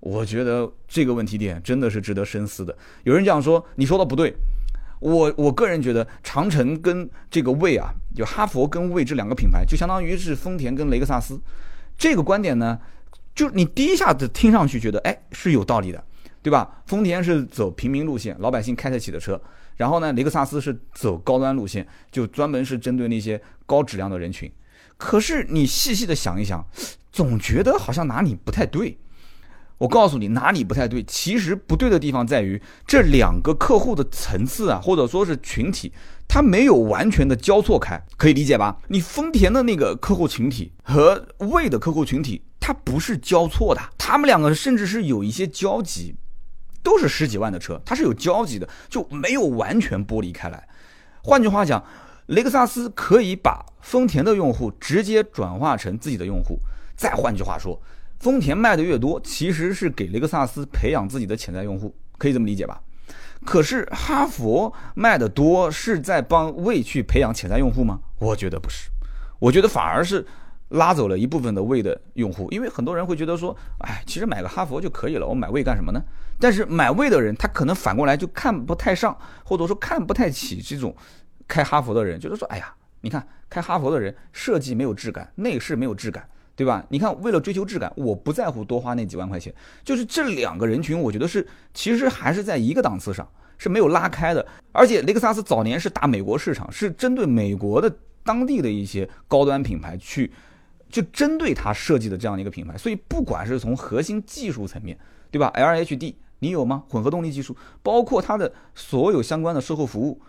[0.00, 2.76] 我觉得这个问题点真的是值得深思的。
[3.04, 4.34] 有人讲说，你说的不对。
[5.00, 11.38] 我我个人觉得，长城跟这个魏啊，就哈佛跟魏这两个品牌，就相当于是丰田跟雷克萨斯。
[11.98, 12.78] 这个观点呢，
[13.34, 16.04] 就你第一下子听上去觉得，哎，是有道理的，
[16.42, 16.82] 对吧？
[16.86, 19.40] 丰田是走平民路线，老百姓开得起的车，
[19.76, 24.50] 然后呢，雷克萨斯是走高端路线，就专门是针对那些高质量的人群。
[24.96, 26.64] 可是你细细的想一想，
[27.10, 28.96] 总觉得好像哪里不太对。
[29.78, 35.92] 我告诉你哪里不太对，其实不对的地方在于这两个客户的层次啊，或者说是群体，
[36.28, 38.78] 它没有完全的交错开，可以理解吧？
[38.88, 46.14] 你丰田的那个客户群体和魏的客户群体，它不是交错的，他们两个甚至是有一些交集，
[46.82, 50.68] 都是十几万的车，它是有交集的，就没有完全剥离开来。
[51.22, 51.84] 换句话讲，
[52.26, 56.60] 雷克萨斯可以把丰田的用户直接转化成自己的用户，
[56.96, 57.82] 再换句话说。
[58.20, 62.80] 丰田卖的越多，其实是给雷克萨斯培养自己的潜在用户，可以这么理解吧？
[63.44, 68.00] 可是哈佛卖的多，是在帮魏去培养潜在用户吗？
[68.18, 68.88] 我觉得不是，
[69.38, 70.26] 我觉得反而是
[70.70, 76.02] 拉走了一部分的魏的用户，因为很多人会觉得说，哎，其实买个哈佛就可以了，我买魏干什么呢？
[76.40, 80.96] 但是买魏的人，他可能反过来就看不太上，或者说看不太起这种
[81.46, 86.26] 开哈佛的人，觉得说，哎呀，你看开哈佛的人设计没有质感，内饰没有质感。
[86.56, 86.84] 对吧？
[86.88, 89.52] 你看，为了追求质感，我不在乎多花那几万块钱。
[89.82, 94.46] 就是这两个人群，我觉得是其实还是在一个档次上，是没有拉开的。
[94.72, 100.30] 而且雷克萨斯早年是打美国市场，是针对美国的当地的一些高端品牌去，
[100.88, 102.78] 就针对它设计的这样的一个品牌。
[102.78, 104.96] 所以不管是从核心技术层面，
[105.30, 106.84] 对吧？LHD 你有吗？
[106.88, 110.20] 混合动力技术，包括它的所有相关的售后服务。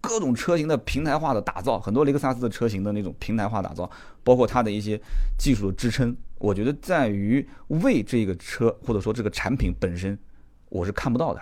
[0.00, 3.90] 各种车型的平台化的打造，很多雷克萨斯的车型的那种平台化打造，
[4.22, 5.00] 包括它的一些
[5.38, 10.18] 技术的支撑，我觉得在于为这个车或者说这个产品本身，
[10.68, 11.40] 我是看不到的，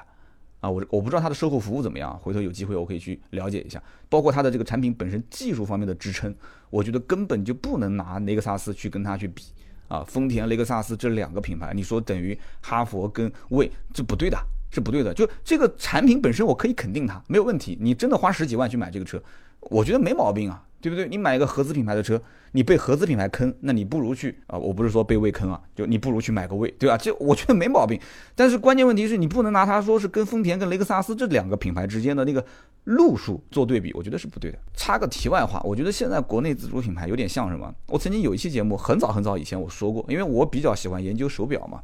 [0.61, 6.35] 啊，我我不知道它的售后服务怎么样，回头有机会我可以去了解一下，包括它的这个产品本身技术方面的支撑，
[6.71, 9.45] 我觉得根本就不能拿雷克萨斯去跟它去比，
[9.89, 14.39] 啊，丰田、雷克萨斯这两个品牌，你说等于哈佛跟魏，这不对的。
[14.71, 17.77] 是不对的，就这个产品本身，我可以肯定它没有问题。
[17.81, 19.23] 你真的花十几万去买这个车，
[19.61, 21.09] 我觉得没毛病啊，对不对？
[21.09, 22.21] 你买一个合资品牌的车，
[22.53, 26.97] 你被合资品牌坑，那你不如去啊，我不是说被魏坑啊，就你不如去买个魏，对吧？
[26.97, 27.99] 这我觉得没毛病。
[28.35, 32.45] 但是关键问题是你不能拿它说是跟丰田、跟雷克萨斯这两个品牌之间的那个
[32.85, 34.59] 路数做对比，我觉得是不对的。
[34.75, 37.75] 插个题外话，我觉得现在国内自主品牌有点像什么？
[37.87, 41.83] 我曾经有一期节目，很早很早以前我说过，因为我比较喜欢研究手表嘛。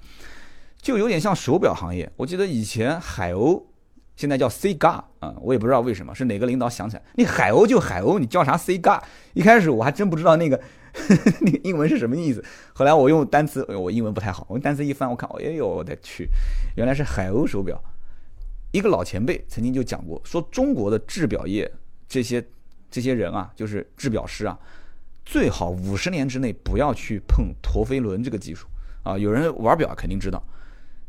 [0.85, 3.63] 就有点像手表行业，我记得以前海鸥，
[4.17, 9.01] 现在叫 Cgar 啊，我也不知道为什么，是哪个领导想起来，你海鸥就海鸥，你叫啥 Cgar？？
[9.33, 10.61] 一开始我还真不知道那个
[11.41, 12.45] 那个英文是什么意思，
[12.75, 16.29] 后来我用单词，我英文不太好，我用单词一翻，我看，哎呦我的去，
[16.77, 17.83] 原来是海鸥手表。
[18.71, 21.73] 一个老前辈曾经就讲过，说中国的制表业
[22.07, 22.47] 这些
[22.91, 24.59] 这些人啊，就是制表师啊，
[25.25, 28.67] 最好五十年之内不要去碰陀飞轮这个技术
[29.03, 30.45] 啊，有人玩表肯定知道。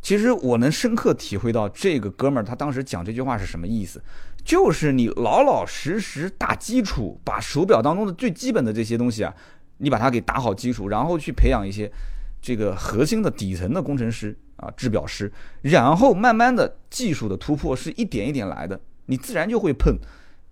[0.06, 4.00] 其实我能深刻体会到这个哥们儿他当时讲这句话是什么意思，
[4.44, 9.34] 就是你老老实实打基础，把手表当中的最基本的这些东西啊，
[9.80, 11.92] 你把它给打好基础，然后去培养一些
[12.40, 19.98] 这个核心的底层的工程师啊，制表师，然后慢慢的技术的突破是一点一点来的，你自然就会碰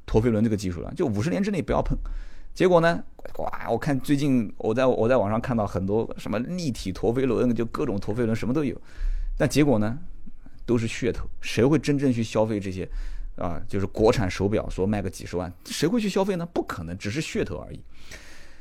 [0.07, 1.95] 陀飞轮这个技术了，就五十年之内不要碰。
[2.55, 3.03] 结果呢，
[3.37, 8.75] 哇，我看最近我在我在网上看到很多什么立体陀飞轮，就各种陀飞轮什么都有。
[9.37, 9.97] 但结果呢，
[10.65, 11.27] 都是噱头。
[11.41, 12.87] 谁会真正去消费这些？
[13.35, 16.45] 啊，就是国产手表，说卖个几十万，谁会去消费呢？
[16.53, 17.83] 不可能，只是噱头而已。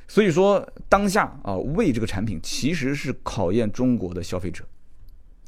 [0.09, 4.65] 所以说，当下啊，为这个产品其实是考验中国的消费者。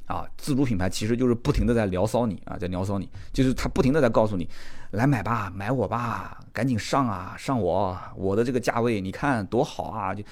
[0.04, 4.46] 啊，自主品牌其实就是不停的在聊骚你啊，在聊骚你，就是他不停的在告诉你，
[4.90, 10.22] 来买吧，买我吧，赶紧上啊，上我，我的这个价位，你看多好啊，就。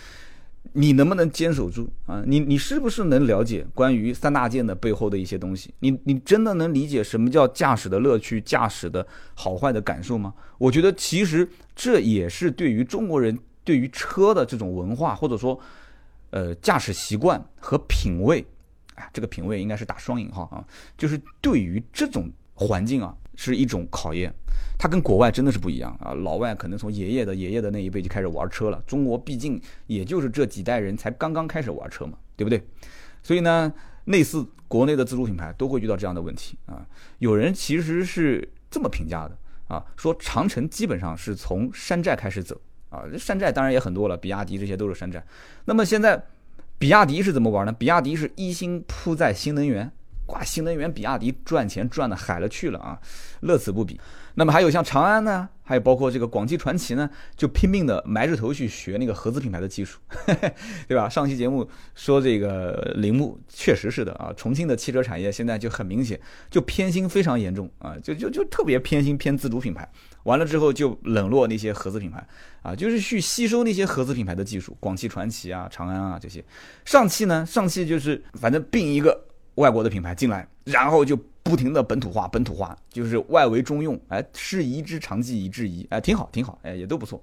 [0.74, 2.22] 你能不能坚守住啊？
[2.26, 5.72] 你你是不是能了解关于三大件的背后的一些东西？
[5.80, 10.32] 你你真的能理解什么叫驾驶的乐趣、驾驶的好坏的感受吗？
[10.58, 15.58] 我觉得其实这也是对于中国人对于车的这种文化，或者说
[16.30, 18.44] 呃驾驶习惯和品味，
[18.94, 20.64] 啊，这个品味应该是打双引号啊，
[20.96, 24.32] 就是对于这种环境啊是一种考验。
[24.78, 26.12] 它跟国外真的是不一样啊！
[26.12, 32.60] 老外可能从爷爷的爷爷的那一辈就开始玩车了，中国毕竟也就是这几代人才刚刚开始玩车嘛，对不对？
[33.22, 33.72] 所以呢，
[34.06, 36.84] 类似国内的自主品牌都会遇到这样的问题啊。
[37.20, 45.24] 有人其实是这么评价的啊，说长城基本上是从山寨开始走啊，山寨当然也很多了，比亚迪这些都是山寨。
[45.66, 46.20] 那么现在
[46.78, 47.72] 比亚迪是怎么玩呢？
[47.72, 49.92] 比亚迪是一心扑在新能源。
[50.32, 52.98] 哇，新能源比亚迪赚钱赚的海了去了啊，
[53.40, 54.00] 乐此不彼。
[54.34, 59.98] 那么还有像长安呢，还有包括这个广汽传祺呢，就拼命的埋着头去学那个合资品牌的技术，
[60.88, 61.06] 对吧？
[61.06, 64.32] 上期节目说这个铃木，确实是的啊。
[64.34, 66.18] 重庆的汽车产业现在就很明显，
[66.50, 69.86] 就偏心非常严重啊，就就就特别偏心偏自主品牌。
[70.22, 72.26] 完了之后就冷落那些合资品牌
[72.62, 76.42] 啊，就是去吸收那些合资品牌的技术，广汽传祺啊、长安啊这些。
[76.86, 79.26] 上汽呢，上汽就是反正并一个。
[79.56, 87.22] 外国的品牌进来，然后就不停的本土化，本土化就是外围中用，哎，适宜之长技以制夷，哎，挺好，挺好，哎，也都不错，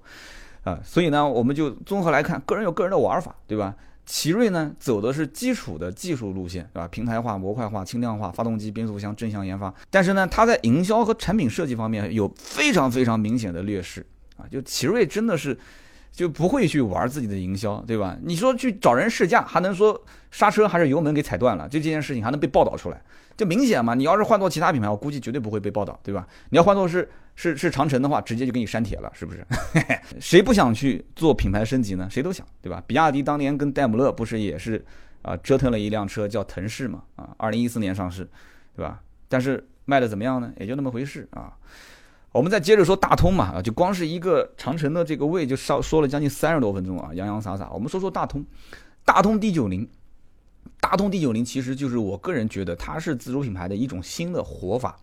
[0.62, 3.74] 啊，所以呢，我们就综合来看，个人有个人的玩法，对吧？
[4.06, 6.88] 奇瑞呢，走的是基础的技术路线，对吧？
[6.88, 14.04] 平台化、模块化、轻量化，发动机、变速箱正向研发，但是呢，它在营销和产品设计方面有非常非常明显的劣势，
[14.36, 15.58] 啊，就奇瑞真的是。
[16.12, 18.16] 就不会去玩自己的营销，对吧？
[18.22, 19.98] 你说去找人试驾，还能说
[20.30, 23.02] 刹车还是油门给踩断了，就这件事情还能被报道出来，
[23.36, 23.94] 就明显嘛。
[23.94, 26.26] 你要是换做其他品牌，我估计绝对不会被报道，对吧？
[26.50, 29.46] 你要换做是是是长城的话，直接就给你删帖了，是不是？
[30.20, 32.06] 谁不想去做品牌升级呢？
[32.10, 32.82] 谁都想，对吧？
[32.86, 34.84] 比亚迪当年跟戴姆勒不是也是
[35.22, 38.28] 啊折腾了一辆车叫腾势嘛，啊，二零一四年上市，
[38.76, 39.00] 对吧？
[39.28, 40.52] 但是卖的怎么样呢？
[40.58, 41.52] 也就那么回事啊。
[42.32, 47.68] 我们再接着说大通嘛，啊，就光是一个长城的这个位就稍说了将近三十多分钟啊，洋洋洒洒。
[47.72, 48.44] 我们说说大通，
[49.04, 49.88] 大通 D 九零，
[50.80, 54.96] 大通 D 九零其实就是我个人觉得它是自主品牌的一种新的活法，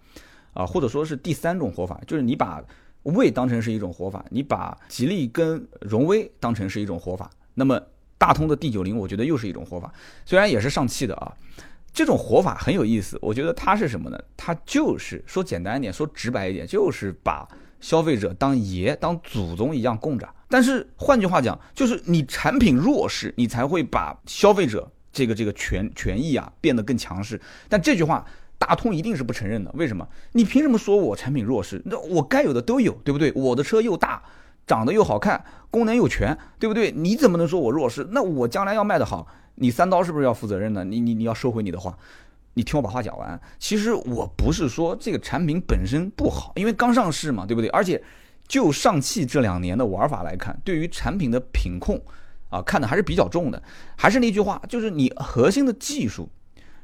[0.54, 2.64] 啊，或者说是第三种活法，就是你把
[3.04, 7.78] 魏当成是一种活法，你把吉利跟荣威当成是一种活法，那么
[8.18, 9.92] 大通的 D 九零我觉得又是一种活法，
[10.26, 11.34] 虽然也是上汽的啊。
[11.98, 14.20] 这种活法很有意思，我觉得它是什么呢？
[14.38, 17.48] 它就是说简单一点，说直白一点，就是把
[17.80, 20.30] 消费者当爷、当祖宗一样供着。
[20.48, 27.42] 但是换句话讲，就是你产品弱势，你才会把消费者这个这个权权益啊变得更强势。
[27.68, 28.24] 但这句话
[28.60, 29.72] 大通一定是不承认的。
[29.74, 30.08] 为什么？
[30.34, 31.82] 你凭什么说我产品弱势？
[31.84, 33.34] 那我该有的都有，对不对？
[33.34, 34.22] 我的车又大，
[34.68, 36.92] 长得又好看，功能又全，对不对？
[36.92, 38.08] 你怎么能说我弱势？
[38.12, 39.28] 那我将来要卖得好。
[39.60, 40.84] 你三刀是不是要负责任呢？
[40.84, 41.98] 你你你要收回你的话，
[42.54, 43.40] 你听我把话讲完。
[43.58, 47.70] 其实我不是说这个产品本身不好，因为刚上市嘛，对不对？
[47.72, 48.02] 而且
[48.48, 52.00] 就上汽这两年的玩法来看，对于产品的品控
[52.50, 53.62] 啊，看的还是比较重的。
[53.96, 56.30] 还是那句话，就是你核心的技术，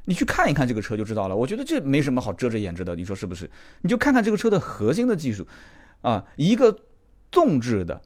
[0.05, 1.35] 你去看一看这个车就知道了。
[1.35, 3.49] 我觉得这没什么好遮着掩着的，你说是不是？
[3.81, 5.47] 你就看看这个车的核心的技术
[6.01, 6.75] 啊，一个
[7.31, 8.01] 纵置的。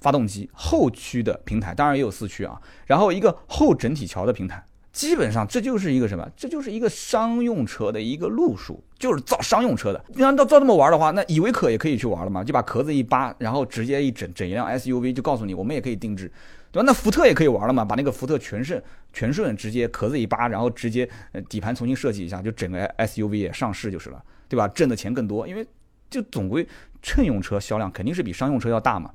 [0.00, 6.28] 发动机后驱的平台，当然也有四驱啊，然后一个后整体桥的平台，基本上这就是一个什么？
[6.36, 10.04] 这就是一个商用车的一个路数，就是造商用车的。
[10.08, 12.42] 你要照这么玩的话，那依维柯也可以去玩了嘛？
[12.42, 16.30] 就把壳子一扒，然后直接一整整一辆 SUV，就告诉你我们也可以定制，
[16.72, 16.84] 对吧？
[16.86, 17.84] 那福特也可以玩了嘛？
[17.84, 18.82] 把那个福特全顺
[19.12, 21.08] 全顺直接壳子一扒，然后直接
[21.48, 24.66] 底盘重新设计一下，就整个 SUV 也上市就是了，对吧？
[24.68, 25.66] 挣的钱更多，因为
[26.08, 26.66] 就总归
[27.00, 29.10] 乘用车销量肯定是比商用车要大嘛。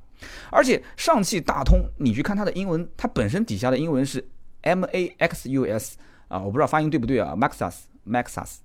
[0.52, 4.26] 而且上汽大通，你去看它的英文，它本身底下的英文是
[4.62, 8.56] M A X U S 啊，我不知道发音对不对啊，Maxus，Maxus，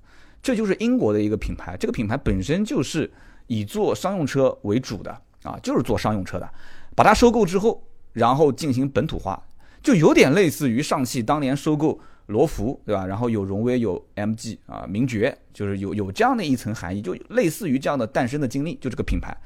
[0.43, 3.11] 这就是英国的一个品牌，这个品牌本身就是
[3.49, 5.11] 以做商用车为主的
[5.43, 6.51] 啊，就是做商用车的，
[6.97, 7.83] 把它收购之后，
[8.15, 9.43] 然后进行本土化，
[9.83, 13.05] 就有点类似于上汽当年收购罗孚，对吧？
[13.05, 19.37] 然后有荣威，有 MG 啊，名爵，就是有有这样的一层含义，就类似于这样的诞生的经历，就这个品牌，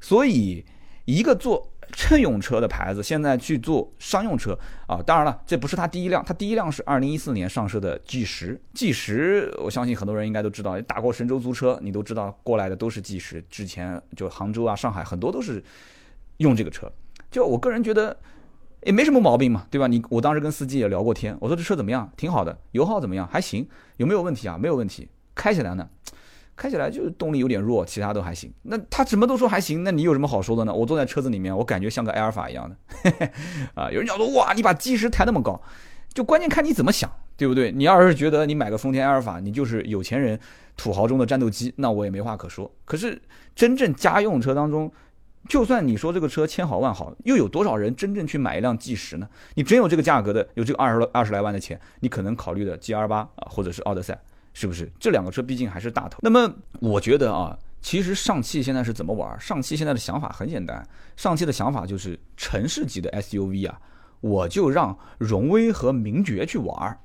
[0.00, 0.64] 所以。
[1.10, 5.02] 一个做乘用车的牌子，现在去做商用车啊！
[5.02, 8.60] 当然了，这不是它第一辆，它第一辆是二零一四年上市的 G 十。
[8.74, 13.42] G 十，我相信很多人应该都知道，打过神州租车，你都知道过来的都是 G 十。
[13.50, 15.62] 之前就杭州啊、上海很多都是
[16.36, 16.90] 用这个车。
[17.28, 18.16] 就我个人觉得
[18.84, 19.88] 也没什么毛病嘛，对吧？
[19.88, 22.08] 你我当时跟司机也聊过天，我说这车怎么样？
[22.16, 23.26] 挺好的，油耗怎么样？
[23.26, 24.56] 还行，有没有问题啊？
[24.56, 25.88] 没有问题，开起来呢？
[26.60, 28.52] 开起来就是动力有点弱，其他都还行。
[28.64, 30.74] 那他什么都说还行，那你有什么好说的呢？
[30.74, 33.30] 我坐在车子里面，我感觉像个埃尔法一样的。
[33.74, 35.58] 啊，有人讲说哇，你把 G 十抬那么高，
[36.12, 37.72] 就关键看你怎么想，对不对？
[37.72, 40.38] 你要是觉得你买个丰田埃尔法，你就是有钱人
[40.76, 42.70] 土豪中的战斗机，那我也没话可说。
[42.84, 43.18] 可是
[43.56, 44.92] 真正家用车当中，
[45.48, 49.26] 就算你说这个车千好万好，又有多少人真正去买一辆计时呢？
[49.54, 54.20] 你真有这个价格的，有这个二十二十来万的钱，你可能考虑的 G R 八啊，或者是奥德赛。
[54.52, 56.18] 是不是这两个车毕竟还是大头？
[56.22, 59.38] 那么我觉得啊，其实上汽现在是怎么玩？
[59.40, 60.86] 上汽现在的想法很简单，
[61.16, 63.80] 上汽的想法就是城市级的 SUV 啊，
[64.20, 66.98] 我就让荣威和名爵去玩儿，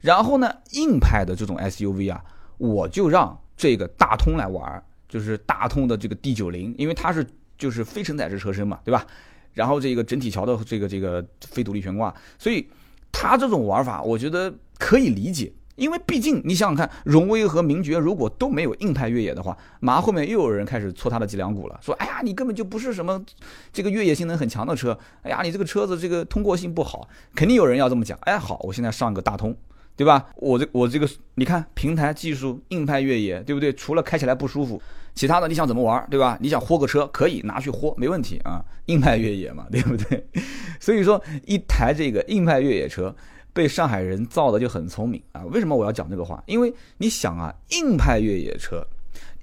[0.00, 2.24] 然后呢，硬派的这种 SUV 啊，
[2.58, 7.26] 我就让这个大通来玩，就是大通的这个 D 九零，因为它是
[7.58, 9.06] 就是非承载式车身嘛，对吧？
[9.54, 12.64] 然后这个整体桥的这个这个非独立悬挂，所以
[13.10, 15.52] 它这种玩法，我觉得可以理解。
[15.78, 23.24] 因为毕竟你想想看，荣威和名爵如果都没有硬派越野的话，马上后面又有人开始搓他的脊梁骨了，说：“哎呀，你根本就不是什么
[23.72, 28.18] 这个越野性能很强的车，哎呀，你这个车子这个通过性不好。”肯定有人要这么讲。
[28.22, 29.56] 哎，好，我现在上个大通。
[29.96, 30.26] 对吧？
[30.36, 33.72] 我这我这个，你看平台技术，硬派越野，对不对？
[33.72, 34.80] 除了开起来不舒服，
[35.12, 36.38] 其他的你想怎么玩，对吧？
[36.40, 38.64] 你想豁个车，可以拿去豁，没问题啊。
[38.86, 40.24] 硬派越野嘛，对不对？
[40.78, 43.12] 所以说，一台这个硬派越野车
[43.58, 45.42] 被上海人造的就很聪明啊。
[45.46, 46.40] 为什么我要讲这个话？
[46.46, 48.86] 因为你想啊，硬派越野车，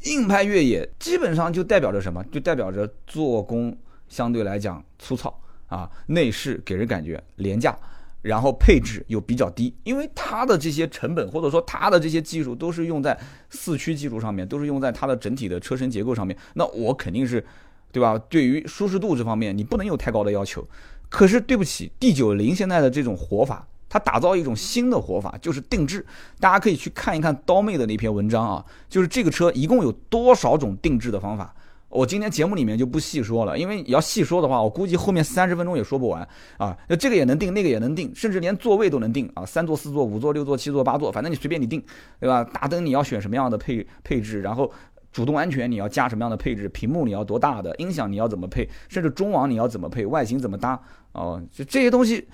[0.06, 2.24] 硬派越野基本上就代表着什么？
[2.32, 5.38] 就代表着做工相对来讲粗糙
[5.68, 7.78] 啊，内饰给人感觉廉价。
[8.22, 13.16] 然后配置又比较低，因为它的这些成本或者说它的这些技术都是用在
[13.52, 16.36] 四驱技术上面，都是用在它的整体的车身结构上面。
[16.56, 17.46] 那我肯定是，
[17.92, 18.18] 对吧？
[18.28, 20.68] 对于舒适度这方面，你不能有太高的要求。
[21.08, 26.06] 可是对不起，D 九零现在的这种活法，它打造一种新的活法，就是定制。
[26.38, 31.56] 大家可以去看一看刀妹的那篇文章啊，就是这个车一共有多少种定制的方法。
[31.88, 36.28] 我今天节目里面就不细说了，因为你要细说的话，我估计后面三十分钟也说不完
[36.58, 36.78] 啊。
[36.90, 41.82] 那这个也能定，那个也能定，甚至连座位都能定啊，三座、四座、五座、六座、七座、八座，反正你随便你定，
[42.20, 42.44] 对吧？
[42.44, 44.70] 大灯你要选什么样的配配置，然后
[45.14, 50.78] 主动安全你要加什么样的配置，屏幕你要多大的，音响你要怎么配，甚至中网你要怎么配，外形怎么搭
[51.14, 52.28] 哦，就这些东西，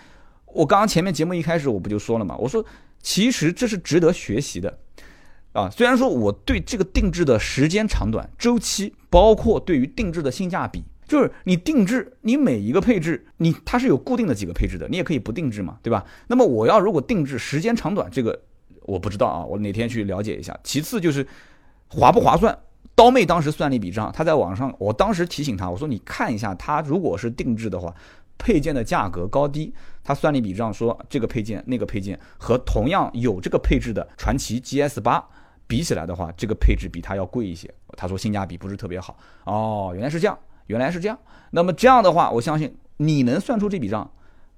[0.54, 2.66] 我刚刚前面节目一开始我不就说了嘛，我说
[3.02, 4.78] 其实这是值得学习的。
[5.54, 16.06] 啊，虽然说我对这个定制的时间长短、周期，包括对于定制的性价比，就是你定制，你每一个配置，你它是有固定的几个配置的，你也可以不定制嘛，对吧？
[16.28, 18.44] 那么我要如果定制时间长短，这个
[18.84, 20.58] 我不知道啊，我哪天去了解一下。
[20.64, 21.28] 其次就是
[21.90, 22.58] 划不划算，
[22.96, 27.94] 刀妹当时算了一笔账，她在网上，我当时提醒她，我说你看一下，她如果是定制的话。
[28.42, 29.72] 配件的价格高低，
[30.04, 35.24] 他算了一笔账，说这个配件、那个配件和同样有这个配置的传祺 GS 八
[35.68, 37.72] 比起来的话，这个配置比它要贵一些。
[37.96, 39.16] 他说性价比不是特别好。
[39.46, 41.18] 哦，原来是这样，原来是这样。
[41.52, 44.10] 那么这样的话，我相信你能算出这笔账，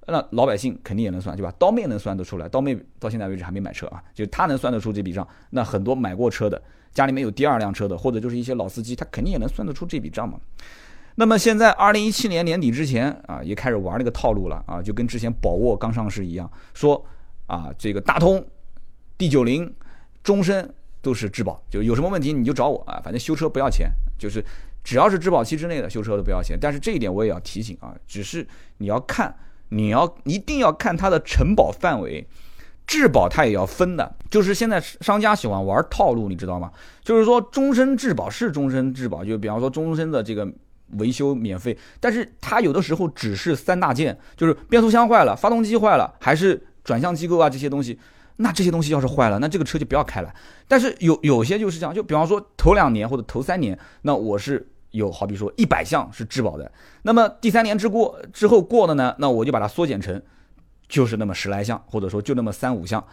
[0.07, 1.53] 那老百姓肯定也能算，对吧？
[1.59, 5.27] 刀妹能算得出来，刀妹到现在为止还没买车啊，就他能算得出这笔账。
[5.49, 6.61] 那很多买过车的，
[6.93, 10.39] 家里面有第二辆车的，或者就是一些老司机，他肯定也能算得出这笔账嘛。
[11.16, 17.05] 那么现在，二零一七年年底之前啊，也开始玩那个套路了啊，就跟之前宝沃刚上市一样，说
[17.45, 18.43] 啊，这个大通
[19.16, 19.72] D 九零
[20.24, 24.43] 终身都是质保，就有什么问题你就找我啊，反正修车不要钱，就是
[24.84, 26.57] 只要是质保期之内的修车都不要钱。
[26.59, 28.47] 但是这一点我也要提醒啊，只是
[28.80, 29.36] 你要看，
[29.70, 32.28] 你要一定要看它的承保范围，
[32.88, 34.16] 质保它也要分的。
[34.32, 36.72] 就是现在商家喜欢玩套路，你知道吗？
[37.03, 40.51] 就是说终身质保是终身质保，就比方说终身的这个。
[40.97, 47.99] 维修免费，但是它有的时候只是三大件，就是变速箱坏了、发动机坏了，还是转向机构啊这些东西。
[48.37, 50.33] 那这些东西要是坏了，那这个车就不要开了。
[50.67, 56.71] 但是有有些就是这样，就比方说头两年或者头三年，那我是有好比说一百项是质保的，
[57.03, 60.19] 那么第三年之过之后过的呢，那我就把它缩减成
[60.87, 63.05] 就是那么十来项，或者说就那么三五项。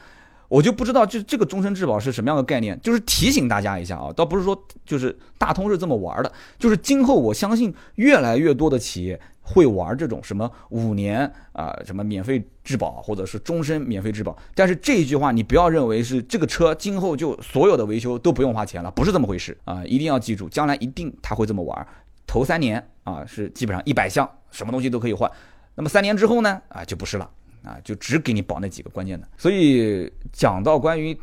[0.50, 21.86] 我就不知道这这个终身质保是什么样的概念，就是提醒大家一下啊，倒不是说就是大通是这么玩的，就是今后我相信越来越多的企业会玩这种什么五年啊什么免费质保或者是终身免费质保，但是这一句话你不要认为是这个车今后就所有的维修都不用花钱了，不是这么回事啊，一定要记住，将来一定他会这么玩，
[22.26, 25.30] 头三年啊是基本上一百项什么东西都可以换，
[25.76, 27.30] 那么三年之后呢啊就不是了。
[27.62, 29.28] 啊，就只给你保那几个关键的。
[29.36, 31.18] 所以讲到关于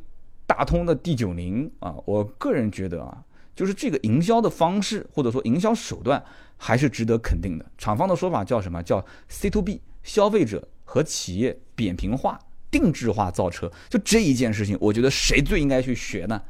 [0.46, 3.24] 大通的 D 九零啊，我个人觉得啊，
[3.56, 6.24] 就是这个营销的方式或者说营销手段
[6.56, 7.66] 还是值得肯定的。
[7.78, 8.82] 厂方的说法叫什么？
[8.84, 12.40] 叫 C to B，消费者和企业扁平化、
[12.72, 13.72] 定制化造车。
[13.90, 16.42] 就这一件事情，我觉得谁最应该去学呢？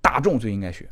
[0.00, 0.88] 大众最应该学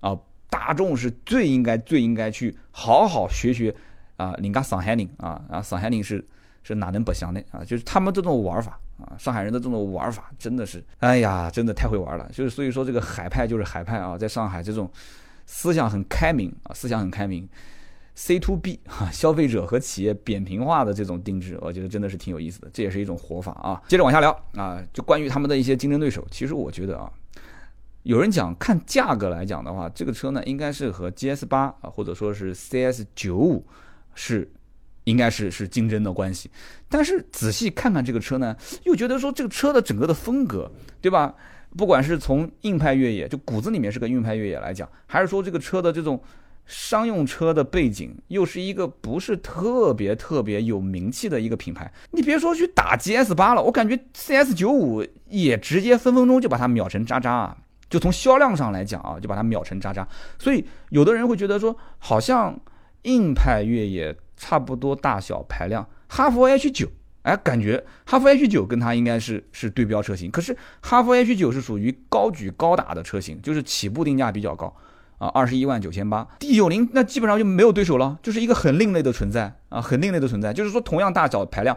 [0.00, 0.18] 啊，
[0.50, 3.74] 大众是最应该最应该去好好学学
[4.16, 4.34] 啊。
[4.34, 6.26] 人家上海人啊，啊，上海人是。
[6.62, 7.64] 是哪能不想的啊？
[7.64, 12.28] 就是他们这种玩法啊，上海人的这种玩法真的是，哎呀，真的太会玩了。
[12.32, 14.90] 就是所以说这个海派就是海派啊，在上海这种
[15.46, 17.48] 思想很开明啊，思想很开明
[18.14, 23.80] ，C to B 哈，消费者和企业扁平化的这种定制，我觉得真的是挺有意思的，这也是一种活法啊。
[23.88, 27.10] 接着往下聊啊，就关于他们的一些竞争对手，其实我觉得啊，
[28.02, 33.66] 有人讲看价格来讲的话，这个车呢应该是和 GS 八啊，或者说是 CS 九五
[34.14, 34.50] 是。
[35.04, 36.50] 应该是是竞争的关系。
[36.88, 40.70] 但是仔细看看这个车呢，又觉得说这个车的整个的风格，
[41.00, 41.34] 对吧？
[41.76, 46.20] 不管是从硬派越野，就骨子里面是个硬派越野来讲，还是说这个车的这种
[46.66, 51.92] 商用车的背景，又是一个不是特别特别有名气的一个品牌。
[52.10, 57.56] 你别说去打 GS 八了，我感觉 CS 九五也直接分分钟就把它秒成渣渣啊！
[57.88, 60.06] 就从销量上来讲啊，就把它秒成渣渣。
[60.40, 62.58] 所以有的人会觉得说，好像
[63.02, 66.88] 硬派越野差不多大小排量，哈弗 H 九。
[67.22, 74.74] 哎，感觉哈弗 H 九跟它应该是是对标车型，可是哈弗 H 九是属于高举高打的车型，就是起步定价比较高
[75.18, 76.26] 啊，二十一万九千八。
[76.38, 80.54] D 九零那基本上就没有对手了，就是一个很另类的存在啊，很另类的存在。
[80.54, 81.76] 就是说同样大小排量，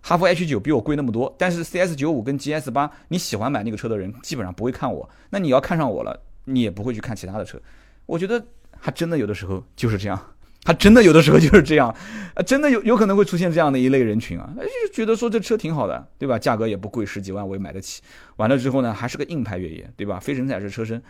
[0.00, 7.62] 哈弗 H 九比我贵那么多，但是 CS 九五跟 GS 八，你喜欢买那个车的人基本上不会看我，那你要看上我了，你也不会去看其他的车。
[8.06, 8.44] 我觉得
[8.76, 10.20] 还真的有的时候就是这样。
[10.62, 11.88] 他真的有的时候就是这样，
[12.34, 16.38] 啊， 真的有有可能会出现这样的一类人群啊，就觉得说这车挺好的，对吧？
[16.38, 18.02] 价格也不贵，十几万我也买得起。
[18.36, 20.20] 完了之后呢，还是个硬派越野，对吧？
[20.20, 21.02] 非承载式车身，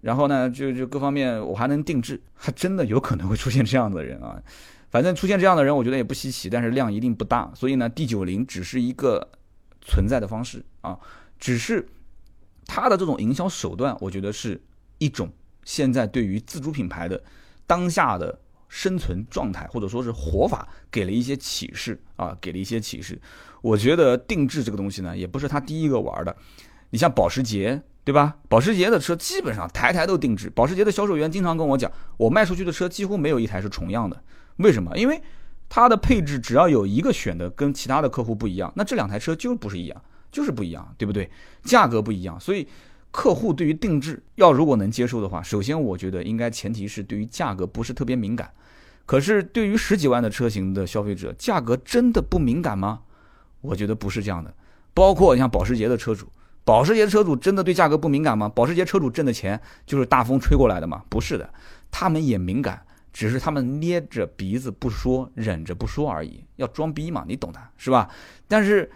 [0.00, 4.42] 然后呢，就就各方面我还能定制，还真的有可能会出现这样的人啊。
[4.90, 7.52] 反正出现这样的人，我觉得也不稀奇，但是量一定不大。
[7.54, 9.28] 所以呢，D 九零只是一个
[9.82, 10.98] 存在的方式啊，
[11.38, 11.86] 只是
[12.64, 14.58] 它的这种营销手段，我觉得是
[14.96, 15.30] 一种
[15.64, 17.22] 现在对于自主品牌的
[17.66, 18.38] 当下的。
[18.76, 23.16] 生存状态或者说是活法给了一些启示啊，给了一些启示。
[23.62, 26.36] 我觉得定制这个东西呢，也不是他第一个玩的。
[26.90, 28.36] 你像保时捷，对吧？
[28.48, 30.50] 保时捷的车基本上台台都定制。
[30.50, 34.20] 保时捷的销售员经常跟我讲，我卖出去的车几乎没有一台是重样的。
[34.56, 34.98] 为什么？
[34.98, 35.22] 因为
[35.68, 40.02] 它的配置只要有一个选的跟其他的客户不一样，那这两台车就不是一样，
[40.32, 41.30] 就是不一样，对不对？
[41.62, 42.66] 价格不一样，所以。
[43.14, 48.50] 客户对于定制要如果能接受的话，首先我觉得应该前提是对于价格不是特别敏感。
[49.06, 53.02] 可是对于十几万的车型的消费者，价格真的不敏感吗？
[53.60, 54.52] 我觉得不是这样的。
[54.92, 56.26] 包括像保时捷的车主，
[56.64, 58.48] 保时捷车主真的对价格不敏感吗？
[58.48, 61.04] 保时捷车主挣的钱就是大风吹过来的吗？
[61.08, 61.48] 不是的，
[61.92, 68.10] 他们也敏感，只是他们捏着鼻子不说，忍着不说而已，要装逼嘛，你懂的，是吧？
[68.48, 68.90] 但是。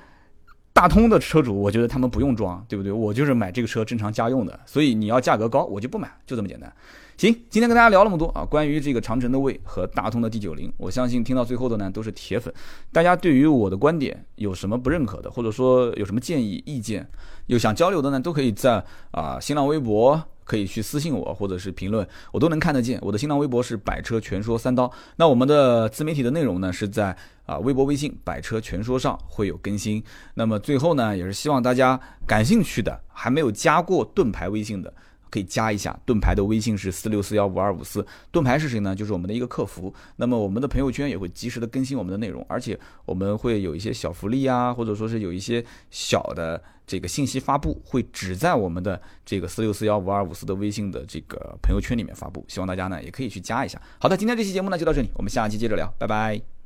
[0.79, 2.93] 大通的车主，我觉得他们不用装，对不对？
[2.93, 6.73] 我就是买这个车正常家用的，所以你要价格高，我就不买，就这么简单。
[7.17, 12.55] 行，今天跟大家聊那么多啊，关于这个长城的魏和大通的 D 九零，我相信听到最后的呢都是铁粉。
[12.93, 17.05] 大家对于我的观点有什么不认可的，或者说有什么建议意见，
[17.47, 20.23] 有想交流的呢，都可以在啊新浪微博。
[20.49, 22.99] 可以去私信我，或者是评论，我都能看得见。
[23.03, 24.91] 我的新浪微博是百车全说三刀。
[25.17, 30.03] 那我们的自媒体的内容呢，是在啊微博、微信百车全说上会有更新。
[30.33, 34.91] 那么最后呢，也是希望大家感兴趣的，还没有加过盾牌微信的。
[35.31, 38.95] 可以加一下盾牌的微信是四六四幺五二五四，盾牌是谁呢？
[38.95, 39.93] 就是我们的一个客服。
[40.17, 52.45] 那么我们的朋友圈也会及时的更新我们的内容，而且我们会有一些小福利啊，或者说是有一些小的这个信息发布，会只在我们的这个四六四幺五二五四的微信的这个朋友圈里面发布。
[52.49, 53.81] 希望大家呢也可以去加一下。
[53.99, 56.58] 好的，今天这期节目呢就到这里，我们下期接着聊，拜拜。